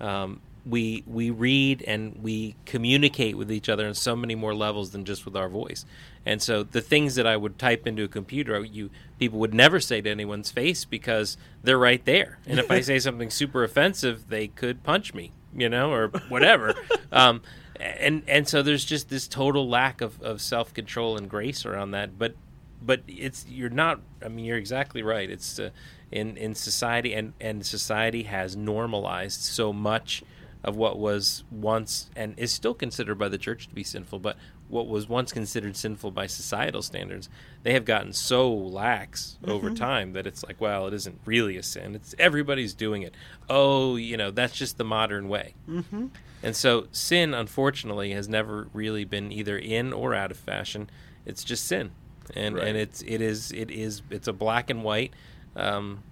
um, 0.00 0.40
we 0.66 1.04
we 1.06 1.30
read 1.30 1.82
and 1.82 2.22
we 2.22 2.56
communicate 2.64 3.36
with 3.36 3.52
each 3.52 3.68
other 3.68 3.86
on 3.86 3.94
so 3.94 4.16
many 4.16 4.34
more 4.34 4.54
levels 4.54 4.90
than 4.90 5.04
just 5.04 5.24
with 5.24 5.36
our 5.36 5.48
voice. 5.48 5.84
And 6.26 6.40
so 6.40 6.62
the 6.62 6.80
things 6.80 7.16
that 7.16 7.26
I 7.26 7.36
would 7.36 7.58
type 7.58 7.86
into 7.86 8.02
a 8.04 8.08
computer, 8.08 8.64
you 8.64 8.90
people 9.18 9.38
would 9.40 9.54
never 9.54 9.78
say 9.78 10.00
to 10.00 10.10
anyone's 10.10 10.50
face 10.50 10.84
because 10.84 11.36
they're 11.62 11.78
right 11.78 12.04
there. 12.04 12.38
And 12.46 12.58
if 12.58 12.70
I 12.70 12.80
say 12.80 12.98
something 13.00 13.30
super 13.30 13.62
offensive, 13.62 14.28
they 14.28 14.48
could 14.48 14.82
punch 14.82 15.12
me, 15.12 15.32
you 15.54 15.68
know, 15.68 15.92
or 15.92 16.08
whatever. 16.28 16.74
um, 17.12 17.42
and 17.78 18.22
and 18.26 18.48
so 18.48 18.62
there's 18.62 18.84
just 18.84 19.10
this 19.10 19.28
total 19.28 19.68
lack 19.68 20.00
of, 20.00 20.20
of 20.22 20.40
self 20.40 20.72
control 20.72 21.16
and 21.16 21.28
grace 21.28 21.66
around 21.66 21.90
that. 21.90 22.18
But 22.18 22.34
but 22.80 23.02
it's 23.06 23.46
you're 23.48 23.70
not. 23.70 24.00
I 24.24 24.28
mean, 24.28 24.44
you're 24.44 24.58
exactly 24.58 25.02
right. 25.02 25.28
It's 25.28 25.58
uh, 25.58 25.70
in 26.10 26.36
in 26.36 26.54
society, 26.54 27.12
and 27.12 27.34
and 27.40 27.64
society 27.66 28.24
has 28.24 28.56
normalized 28.56 29.40
so 29.42 29.72
much 29.72 30.22
of 30.64 30.76
what 30.76 30.98
was 30.98 31.44
once 31.50 32.10
and 32.16 32.34
is 32.38 32.50
still 32.52 32.74
considered 32.74 33.16
by 33.18 33.28
the 33.28 33.38
church 33.38 33.68
to 33.68 33.74
be 33.74 33.84
sinful, 33.84 34.18
but 34.18 34.36
what 34.68 34.88
was 34.88 35.06
once 35.08 35.30
considered 35.30 35.76
sinful 35.76 36.10
by 36.10 36.26
societal 36.26 36.80
standards, 36.80 37.28
they 37.62 37.74
have 37.74 37.84
gotten 37.84 38.12
so 38.14 38.50
lax 38.52 39.36
over 39.46 39.70
time 39.70 40.14
that 40.14 40.26
it's 40.26 40.42
like, 40.42 40.58
well, 40.60 40.86
it 40.88 40.94
isn't 40.94 41.20
really 41.26 41.56
a 41.58 41.62
sin. 41.62 41.94
It's 41.94 42.14
everybody's 42.18 42.72
doing 42.72 43.02
it. 43.02 43.14
Oh, 43.48 43.96
you 43.96 44.16
know, 44.16 44.30
that's 44.30 44.54
just 44.56 44.78
the 44.78 44.84
modern 44.84 45.28
way. 45.28 45.54
Mm-hmm. 45.68 46.06
And 46.42 46.56
so 46.56 46.88
sin, 46.92 47.34
unfortunately, 47.34 48.12
has 48.12 48.26
never 48.28 48.68
really 48.72 49.04
been 49.04 49.30
either 49.30 49.58
in 49.58 49.92
or 49.92 50.14
out 50.14 50.30
of 50.30 50.38
fashion. 50.38 50.88
It's 51.26 51.44
just 51.44 51.66
sin, 51.66 51.90
and 52.34 52.56
Right. 52.56 52.68
and 52.68 52.76
it's 52.76 53.02
it 53.02 53.20
is 53.20 53.52
it 53.52 53.70
is 53.70 54.02
it's 54.10 54.28
a 54.28 54.32
black 54.32 54.70
and 54.70 54.82
white. 54.82 55.12
Um, 55.56 56.02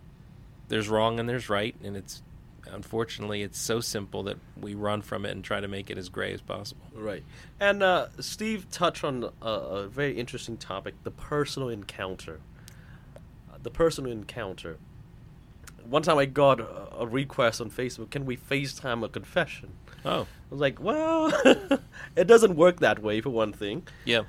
there's 0.68 0.88
wrong 0.88 1.18
and 1.18 1.28
there's 1.28 1.48
right, 1.50 1.74
and 1.82 1.96
it's 1.96 2.22
unfortunately 2.70 3.42
it's 3.42 3.58
so 3.58 3.80
simple 3.80 4.22
that 4.24 4.38
we 4.60 4.74
run 4.74 5.02
from 5.02 5.24
it 5.24 5.30
and 5.30 5.42
try 5.42 5.60
to 5.60 5.68
make 5.68 5.90
it 5.90 5.98
as 5.98 6.08
gray 6.08 6.32
as 6.32 6.40
possible. 6.40 6.86
Right, 6.94 7.24
and 7.60 7.82
uh, 7.82 8.08
Steve 8.20 8.66
touched 8.70 9.04
on 9.04 9.30
a, 9.40 9.46
a 9.46 9.86
very 9.88 10.18
interesting 10.18 10.56
topic: 10.56 10.94
the 11.02 11.10
personal 11.10 11.68
encounter. 11.68 12.40
Uh, 13.52 13.58
the 13.62 13.70
personal 13.70 14.12
encounter. 14.12 14.78
One 15.84 16.02
time 16.02 16.16
I 16.18 16.26
got 16.26 16.60
a, 16.60 16.96
a 17.00 17.06
request 17.06 17.60
on 17.60 17.70
Facebook: 17.70 18.10
"Can 18.10 18.24
we 18.24 18.36
FaceTime 18.36 19.04
a 19.04 19.08
confession?" 19.08 19.72
Oh, 20.04 20.22
I 20.22 20.26
was 20.50 20.60
like, 20.60 20.80
"Well, 20.80 21.32
it 22.16 22.26
doesn't 22.26 22.56
work 22.56 22.80
that 22.80 23.02
way 23.02 23.20
for 23.20 23.30
one 23.30 23.52
thing." 23.52 23.86
yeah, 24.04 24.22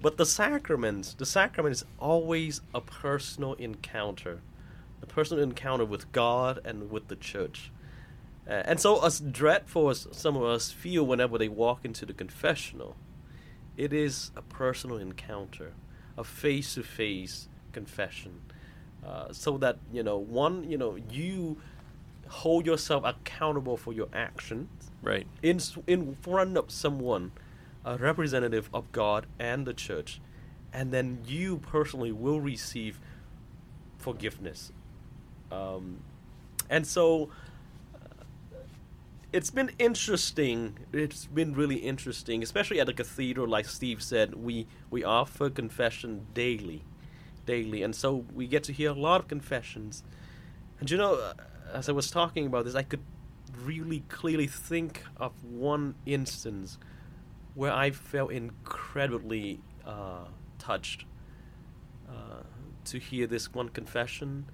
But 0.00 0.16
the 0.16 0.26
sacraments, 0.26 1.14
the 1.14 1.26
sacrament 1.26 1.72
is 1.72 1.84
always 1.98 2.60
a 2.74 2.80
personal 2.80 3.54
encounter, 3.54 4.40
a 5.02 5.06
personal 5.06 5.42
encounter 5.42 5.84
with 5.84 6.10
God 6.12 6.60
and 6.64 6.88
with 6.90 7.08
the 7.08 7.16
church. 7.16 7.71
Uh, 8.48 8.62
and 8.64 8.80
so, 8.80 9.04
as 9.04 9.20
dreadful 9.20 9.88
as 9.90 10.08
some 10.10 10.36
of 10.36 10.42
us 10.42 10.70
feel 10.70 11.06
whenever 11.06 11.38
they 11.38 11.48
walk 11.48 11.84
into 11.84 12.04
the 12.04 12.12
confessional, 12.12 12.96
it 13.76 13.92
is 13.92 14.32
a 14.36 14.42
personal 14.42 14.96
encounter, 14.96 15.72
a 16.18 16.24
face 16.24 16.74
to 16.74 16.82
face 16.82 17.48
confession. 17.72 18.40
Uh, 19.04 19.32
so 19.32 19.58
that, 19.58 19.78
you 19.92 20.02
know, 20.02 20.16
one, 20.16 20.68
you 20.70 20.78
know, 20.78 20.96
you 21.10 21.56
hold 22.28 22.64
yourself 22.66 23.04
accountable 23.04 23.76
for 23.76 23.92
your 23.92 24.08
actions 24.12 24.90
right. 25.02 25.26
in 25.42 25.60
in 25.86 26.14
front 26.16 26.56
of 26.56 26.70
someone, 26.70 27.32
a 27.84 27.98
representative 27.98 28.70
of 28.72 28.90
God 28.92 29.26
and 29.38 29.66
the 29.66 29.74
church, 29.74 30.20
and 30.72 30.92
then 30.92 31.18
you 31.26 31.58
personally 31.58 32.12
will 32.12 32.40
receive 32.40 33.00
forgiveness. 33.98 34.72
Um, 35.50 35.98
and 36.70 36.86
so 36.86 37.28
it's 39.32 39.50
been 39.50 39.70
interesting. 39.78 40.78
It's 40.92 41.26
been 41.26 41.54
really 41.54 41.76
interesting, 41.76 42.42
especially 42.42 42.80
at 42.80 42.86
the 42.86 42.92
cathedral. 42.92 43.48
Like 43.48 43.66
Steve 43.66 44.02
said, 44.02 44.34
we 44.34 44.66
we 44.90 45.02
offer 45.04 45.48
confession 45.48 46.26
daily, 46.34 46.84
daily, 47.46 47.82
and 47.82 47.96
so 47.96 48.24
we 48.34 48.46
get 48.46 48.62
to 48.64 48.72
hear 48.72 48.90
a 48.90 48.94
lot 48.94 49.22
of 49.22 49.28
confessions. 49.28 50.04
And 50.80 50.90
you 50.90 50.98
know, 50.98 51.14
uh, 51.14 51.34
as 51.72 51.88
I 51.88 51.92
was 51.92 52.10
talking 52.10 52.46
about 52.46 52.66
this, 52.66 52.74
I 52.74 52.82
could 52.82 53.02
really 53.64 54.00
clearly 54.08 54.46
think 54.46 55.02
of 55.16 55.44
one 55.44 55.94
instance 56.04 56.78
where 57.54 57.72
I 57.72 57.90
felt 57.90 58.32
incredibly 58.32 59.60
uh, 59.86 60.24
touched 60.58 61.04
uh, 62.08 62.42
to 62.84 62.98
hear 62.98 63.26
this 63.26 63.52
one 63.52 63.68
confession. 63.68 64.46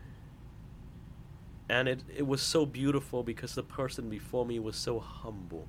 And 1.68 1.88
it, 1.88 2.02
it 2.16 2.26
was 2.26 2.40
so 2.40 2.64
beautiful 2.64 3.22
because 3.22 3.54
the 3.54 3.62
person 3.62 4.08
before 4.08 4.46
me 4.46 4.58
was 4.58 4.76
so 4.76 4.98
humble, 5.00 5.68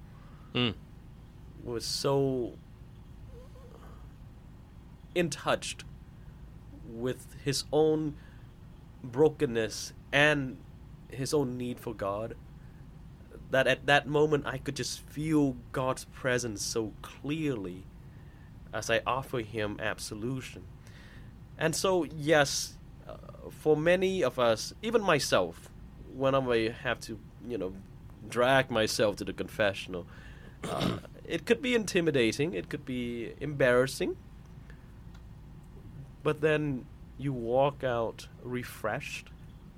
Mm. 0.56 0.74
was 1.64 1.86
so 1.86 2.58
in 5.14 5.30
touch 5.30 5.78
with 6.88 7.36
his 7.44 7.66
own 7.72 8.16
brokenness 9.04 9.94
and 10.12 10.58
his 11.10 11.34
own 11.34 11.58
need 11.58 11.80
for 11.80 11.94
God 11.94 12.36
that 13.52 13.68
at 13.68 13.86
that 13.88 14.08
moment 14.08 14.46
I 14.46 14.58
could 14.58 14.76
just 14.76 15.02
feel 15.02 15.56
God's 15.72 16.06
presence 16.06 16.64
so 16.64 16.94
clearly 17.02 17.84
as 18.74 18.90
I 18.90 19.02
offer 19.06 19.40
him 19.40 19.80
absolution. 19.80 20.64
And 21.58 21.76
so, 21.76 22.04
yes, 22.04 22.76
uh, 23.08 23.18
for 23.50 23.76
many 23.76 24.24
of 24.24 24.38
us, 24.40 24.74
even 24.82 25.02
myself, 25.02 25.69
when 26.20 26.36
I 26.36 26.70
have 26.84 27.00
to, 27.02 27.18
you 27.48 27.58
know, 27.58 27.74
drag 28.30 28.70
myself 28.70 29.16
to 29.18 29.24
the 29.26 29.34
confessional, 29.34 30.06
uh, 30.66 30.98
it 31.26 31.46
could 31.46 31.62
be 31.62 31.74
intimidating, 31.74 32.54
it 32.54 32.70
could 32.70 32.86
be 32.86 33.34
embarrassing, 33.40 34.18
but 36.24 36.42
then 36.42 36.86
you 37.18 37.32
walk 37.34 37.84
out 37.84 38.28
refreshed, 38.44 39.28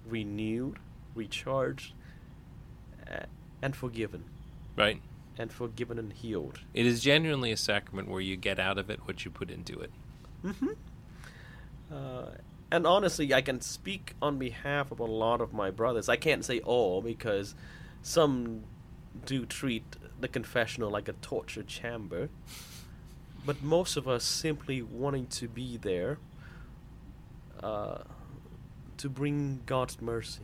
renewed, 0.07 0.77
recharged, 1.15 1.93
a- 3.07 3.27
and 3.61 3.75
forgiven, 3.75 4.23
Right. 4.75 5.01
and 5.37 5.51
forgiven 5.51 5.99
and 5.99 6.11
healed. 6.13 6.61
It 6.73 6.85
is 6.85 7.01
genuinely 7.01 7.51
a 7.51 7.57
sacrament 7.57 8.07
where 8.09 8.21
you 8.21 8.35
get 8.37 8.59
out 8.59 8.77
of 8.79 8.89
it 8.89 9.05
what 9.05 9.23
you 9.25 9.31
put 9.31 9.51
into 9.51 9.79
it. 9.79 9.91
Uh, 11.91 12.31
and 12.71 12.87
honestly, 12.87 13.33
I 13.33 13.41
can 13.41 13.59
speak 13.61 14.13
on 14.21 14.37
behalf 14.37 14.91
of 14.91 14.99
a 14.99 15.05
lot 15.05 15.41
of 15.41 15.53
my 15.53 15.71
brothers. 15.71 16.07
I 16.07 16.15
can't 16.15 16.45
say 16.45 16.59
all 16.61 17.01
because 17.01 17.53
some 18.01 18.63
do 19.25 19.45
treat 19.45 19.83
the 20.19 20.27
confessional 20.27 20.89
like 20.89 21.07
a 21.07 21.13
torture 21.13 21.63
chamber. 21.63 22.29
But 23.45 23.61
most 23.61 23.97
of 23.97 24.07
us 24.07 24.23
simply 24.23 24.81
wanting 24.81 25.27
to 25.27 25.47
be 25.47 25.77
there 25.77 26.19
uh, 27.61 27.99
to 28.97 29.09
bring 29.09 29.61
God's 29.65 30.01
mercy. 30.01 30.41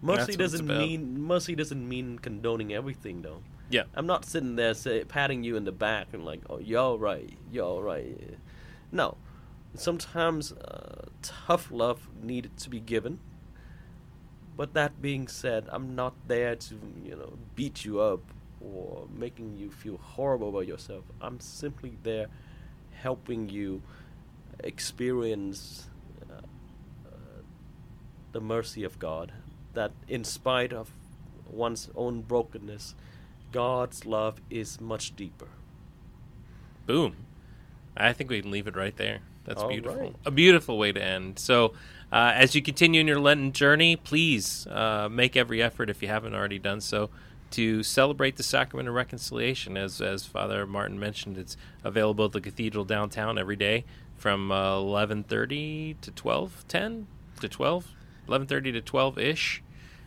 Mercy 0.00 0.16
That's 0.16 0.26
what 0.26 0.44
it's 0.44 0.52
doesn't 0.52 0.66
mean 0.66 1.20
mercy 1.22 1.54
doesn't 1.54 1.88
mean 1.88 2.18
condoning 2.18 2.72
everything 2.72 3.22
though. 3.22 3.42
Yeah. 3.70 3.84
I'm 3.94 4.06
not 4.06 4.24
sitting 4.24 4.56
there 4.56 4.74
say, 4.74 5.04
patting 5.04 5.44
you 5.44 5.56
in 5.56 5.64
the 5.64 5.72
back 5.72 6.08
and 6.12 6.24
like, 6.24 6.40
oh, 6.50 6.58
you're 6.58 6.96
right, 6.96 7.32
you're 7.50 7.80
right. 7.80 8.36
No, 8.90 9.16
sometimes 9.74 10.52
uh, 10.52 11.06
tough 11.22 11.70
love 11.70 12.08
needed 12.22 12.56
to 12.58 12.70
be 12.70 12.80
given. 12.80 13.18
But 14.56 14.74
that 14.74 15.00
being 15.00 15.28
said, 15.28 15.66
I'm 15.70 15.94
not 15.94 16.14
there 16.28 16.56
to 16.56 16.78
you 17.04 17.16
know 17.16 17.38
beat 17.54 17.84
you 17.84 18.00
up 18.00 18.20
or 18.60 19.06
making 19.12 19.56
you 19.56 19.70
feel 19.70 19.96
horrible 19.96 20.50
about 20.50 20.66
yourself. 20.66 21.04
I'm 21.20 21.40
simply 21.40 21.96
there 22.02 22.26
helping 22.92 23.48
you 23.48 23.82
experience 24.62 25.88
uh, 26.30 26.42
the 28.32 28.40
mercy 28.40 28.84
of 28.84 28.98
God. 28.98 29.32
That 29.74 29.92
in 30.06 30.22
spite 30.24 30.72
of 30.72 30.90
one's 31.50 31.88
own 31.96 32.22
brokenness, 32.22 32.94
God's 33.52 34.04
love 34.04 34.40
is 34.50 34.80
much 34.80 35.16
deeper. 35.16 35.48
Boom. 36.86 37.16
I 37.96 38.12
think 38.12 38.30
we 38.30 38.40
can 38.40 38.50
leave 38.50 38.66
it 38.66 38.76
right 38.76 38.96
there. 38.96 39.20
That's 39.44 39.62
All 39.62 39.68
beautiful. 39.68 40.00
right. 40.00 40.14
A 40.24 40.30
beautiful 40.30 40.78
way 40.78 40.92
to 40.92 41.02
end. 41.02 41.38
So, 41.38 41.74
uh, 42.12 42.32
as 42.34 42.54
you 42.54 42.62
continue 42.62 43.00
in 43.00 43.06
your 43.08 43.20
Lenten 43.20 43.52
journey, 43.52 43.96
please 43.96 44.66
uh, 44.68 45.08
make 45.10 45.36
every 45.36 45.62
effort, 45.62 45.90
if 45.90 46.02
you 46.02 46.08
haven't 46.08 46.34
already 46.34 46.58
done 46.58 46.80
so, 46.80 47.10
to 47.52 47.82
celebrate 47.82 48.36
the 48.36 48.42
sacrament 48.42 48.88
of 48.88 48.94
reconciliation. 48.94 49.76
As 49.76 50.00
as 50.00 50.24
Father 50.24 50.66
Martin 50.66 50.98
mentioned, 50.98 51.36
it's 51.38 51.56
available 51.84 52.26
at 52.26 52.32
the 52.32 52.40
cathedral 52.40 52.84
downtown 52.84 53.38
every 53.38 53.56
day 53.56 53.84
from 54.16 54.52
uh, 54.52 54.76
eleven 54.76 55.22
thirty 55.24 55.94
to 56.02 56.10
twelve 56.10 56.64
ten 56.68 57.06
to 57.40 57.48
twelve. 57.48 57.88
11:30 58.28 58.72
to 58.74 58.80
12 58.80 59.18
ish, 59.18 59.62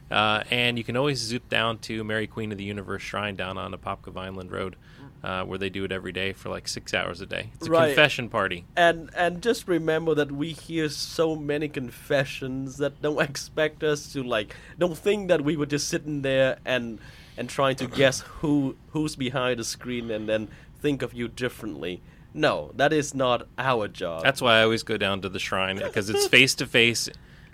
uh, 0.10 0.42
and 0.50 0.78
you 0.78 0.86
can 0.86 0.96
always 0.96 1.20
zoop 1.20 1.50
down 1.50 1.78
to 1.80 2.02
Mary 2.02 2.28
Queen 2.28 2.50
of 2.54 2.58
the 2.58 2.64
Universe 2.64 3.02
Shrine 3.02 3.36
down 3.36 3.58
on 3.58 3.74
Apopka 3.74 4.10
Vineland 4.12 4.52
Road, 4.54 4.78
uh, 5.26 5.44
where 5.44 5.58
they 5.58 5.72
do 5.72 5.84
it 5.84 5.92
every 5.92 6.12
day 6.12 6.32
for 6.34 6.50
like 6.50 6.68
six 6.68 6.94
hours 6.94 7.20
a 7.20 7.26
day. 7.26 7.50
It's 7.56 7.66
a 7.68 7.72
Right. 7.72 7.88
confession 7.88 8.30
party. 8.30 8.64
And 8.78 9.10
and 9.16 9.42
just 9.42 9.68
remember 9.68 10.14
that 10.14 10.32
we 10.32 10.52
hear 10.52 10.88
so 10.88 11.36
many 11.36 11.68
confessions 11.68 12.78
that 12.78 13.02
don't 13.02 13.20
expect 13.30 13.84
us 13.84 14.14
to 14.14 14.22
like 14.22 14.56
don't 14.78 14.98
think 14.98 15.28
that 15.30 15.42
we 15.42 15.58
were 15.58 15.66
just 15.66 15.88
sitting 15.88 16.22
there 16.22 16.60
and 16.64 17.00
and 17.38 17.50
trying 17.50 17.76
to 17.78 17.88
guess 17.88 18.20
who 18.42 18.76
who's 18.92 19.16
behind 19.16 19.60
the 19.60 19.64
screen 19.64 20.12
and 20.12 20.30
then 20.30 20.48
think 20.80 21.02
of 21.02 21.12
you 21.14 21.28
differently. 21.28 22.02
No, 22.32 22.72
that 22.76 22.94
is 22.94 23.16
not 23.16 23.48
our 23.58 23.88
job. 23.88 24.22
That's 24.22 24.42
why 24.42 24.60
I 24.60 24.64
always 24.64 24.84
go 24.84 24.98
down 24.98 25.22
to 25.22 25.30
the 25.30 25.40
shrine 25.40 25.78
because 25.78 26.10
it's 26.10 26.28
face 26.28 26.54
to 26.56 26.68
face 26.68 27.10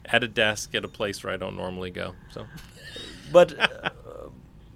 at 0.05 0.23
a 0.23 0.27
desk 0.27 0.75
at 0.75 0.83
a 0.83 0.89
place 0.89 1.23
where 1.23 1.31
I 1.33 1.37
don't 1.37 1.55
normally 1.55 1.91
go. 1.91 2.15
So 2.31 2.47
but 3.31 3.57
uh, 3.85 3.89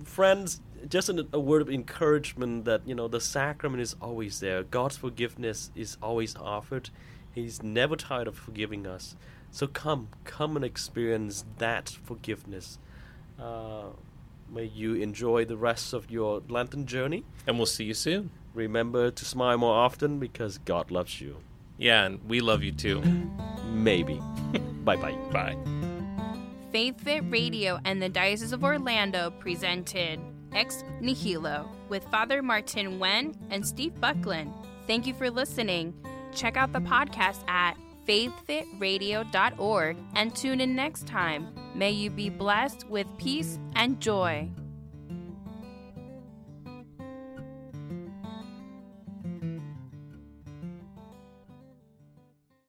friends 0.06 0.62
just 0.90 1.10
an, 1.10 1.28
a 1.34 1.40
word 1.40 1.62
of 1.62 1.70
encouragement 1.70 2.66
that 2.66 2.82
you 2.86 2.96
know 2.96 3.08
the 3.08 3.22
sacrament 3.22 3.82
is 3.82 3.96
always 4.02 4.40
there. 4.40 4.64
God's 4.64 4.98
forgiveness 4.98 5.72
is 5.76 5.98
always 6.02 6.36
offered. 6.36 6.90
He's 7.34 7.62
never 7.62 7.96
tired 7.96 8.28
of 8.28 8.38
forgiving 8.38 8.88
us. 8.88 9.16
So 9.52 9.68
come 9.68 10.10
come 10.24 10.56
and 10.56 10.66
experience 10.66 11.46
that 11.58 11.90
forgiveness. 12.04 12.80
Uh, 13.40 13.88
may 14.50 14.66
you 14.66 14.94
enjoy 14.96 15.46
the 15.46 15.58
rest 15.58 15.94
of 15.94 16.10
your 16.12 16.42
lenten 16.48 16.86
journey. 16.86 17.24
And 17.48 17.58
we'll 17.58 17.66
see 17.66 17.86
you 17.86 17.94
soon. 17.94 18.30
remember 18.54 19.12
to 19.12 19.26
smile 19.26 19.58
more 19.58 19.76
often 19.76 20.20
because 20.20 20.58
god 20.60 20.92
loves 20.92 21.20
you. 21.20 21.38
Yeah, 21.78 22.06
and 22.06 22.20
we 22.30 22.40
love 22.40 22.64
you 22.64 22.72
too. 22.72 23.02
maybe. 23.72 24.22
Bye 24.86 24.96
bye 24.98 25.16
Bye. 25.32 25.58
Faith 26.72 27.00
Fit 27.02 27.24
Radio 27.30 27.80
and 27.86 28.02
the 28.02 28.10
Diocese 28.10 28.52
of 28.52 28.64
Orlando 28.64 29.30
presented 29.32 30.20
Ex 30.56 30.84
Nihilo 31.02 31.70
with 31.90 32.04
Father 32.06 32.42
Martin 32.42 32.98
Wen 32.98 33.36
and 33.50 33.66
Steve 33.66 34.00
Buckland. 34.00 34.54
Thank 34.88 35.06
you 35.06 35.14
for 35.14 35.30
listening. 35.30 35.94
Check 36.34 36.58
out 36.58 36.74
the 36.74 36.80
podcast 36.80 37.48
at 37.48 37.78
faithfitradio.org 38.08 39.98
and 40.16 40.36
tune 40.36 40.62
in 40.62 40.76
next 40.76 41.08
time. 41.08 41.48
May 41.74 41.92
you 41.92 42.10
be 42.10 42.30
blessed 42.30 42.88
with 42.90 43.08
peace 43.18 43.60
and 43.76 44.00
joy. 44.00 44.50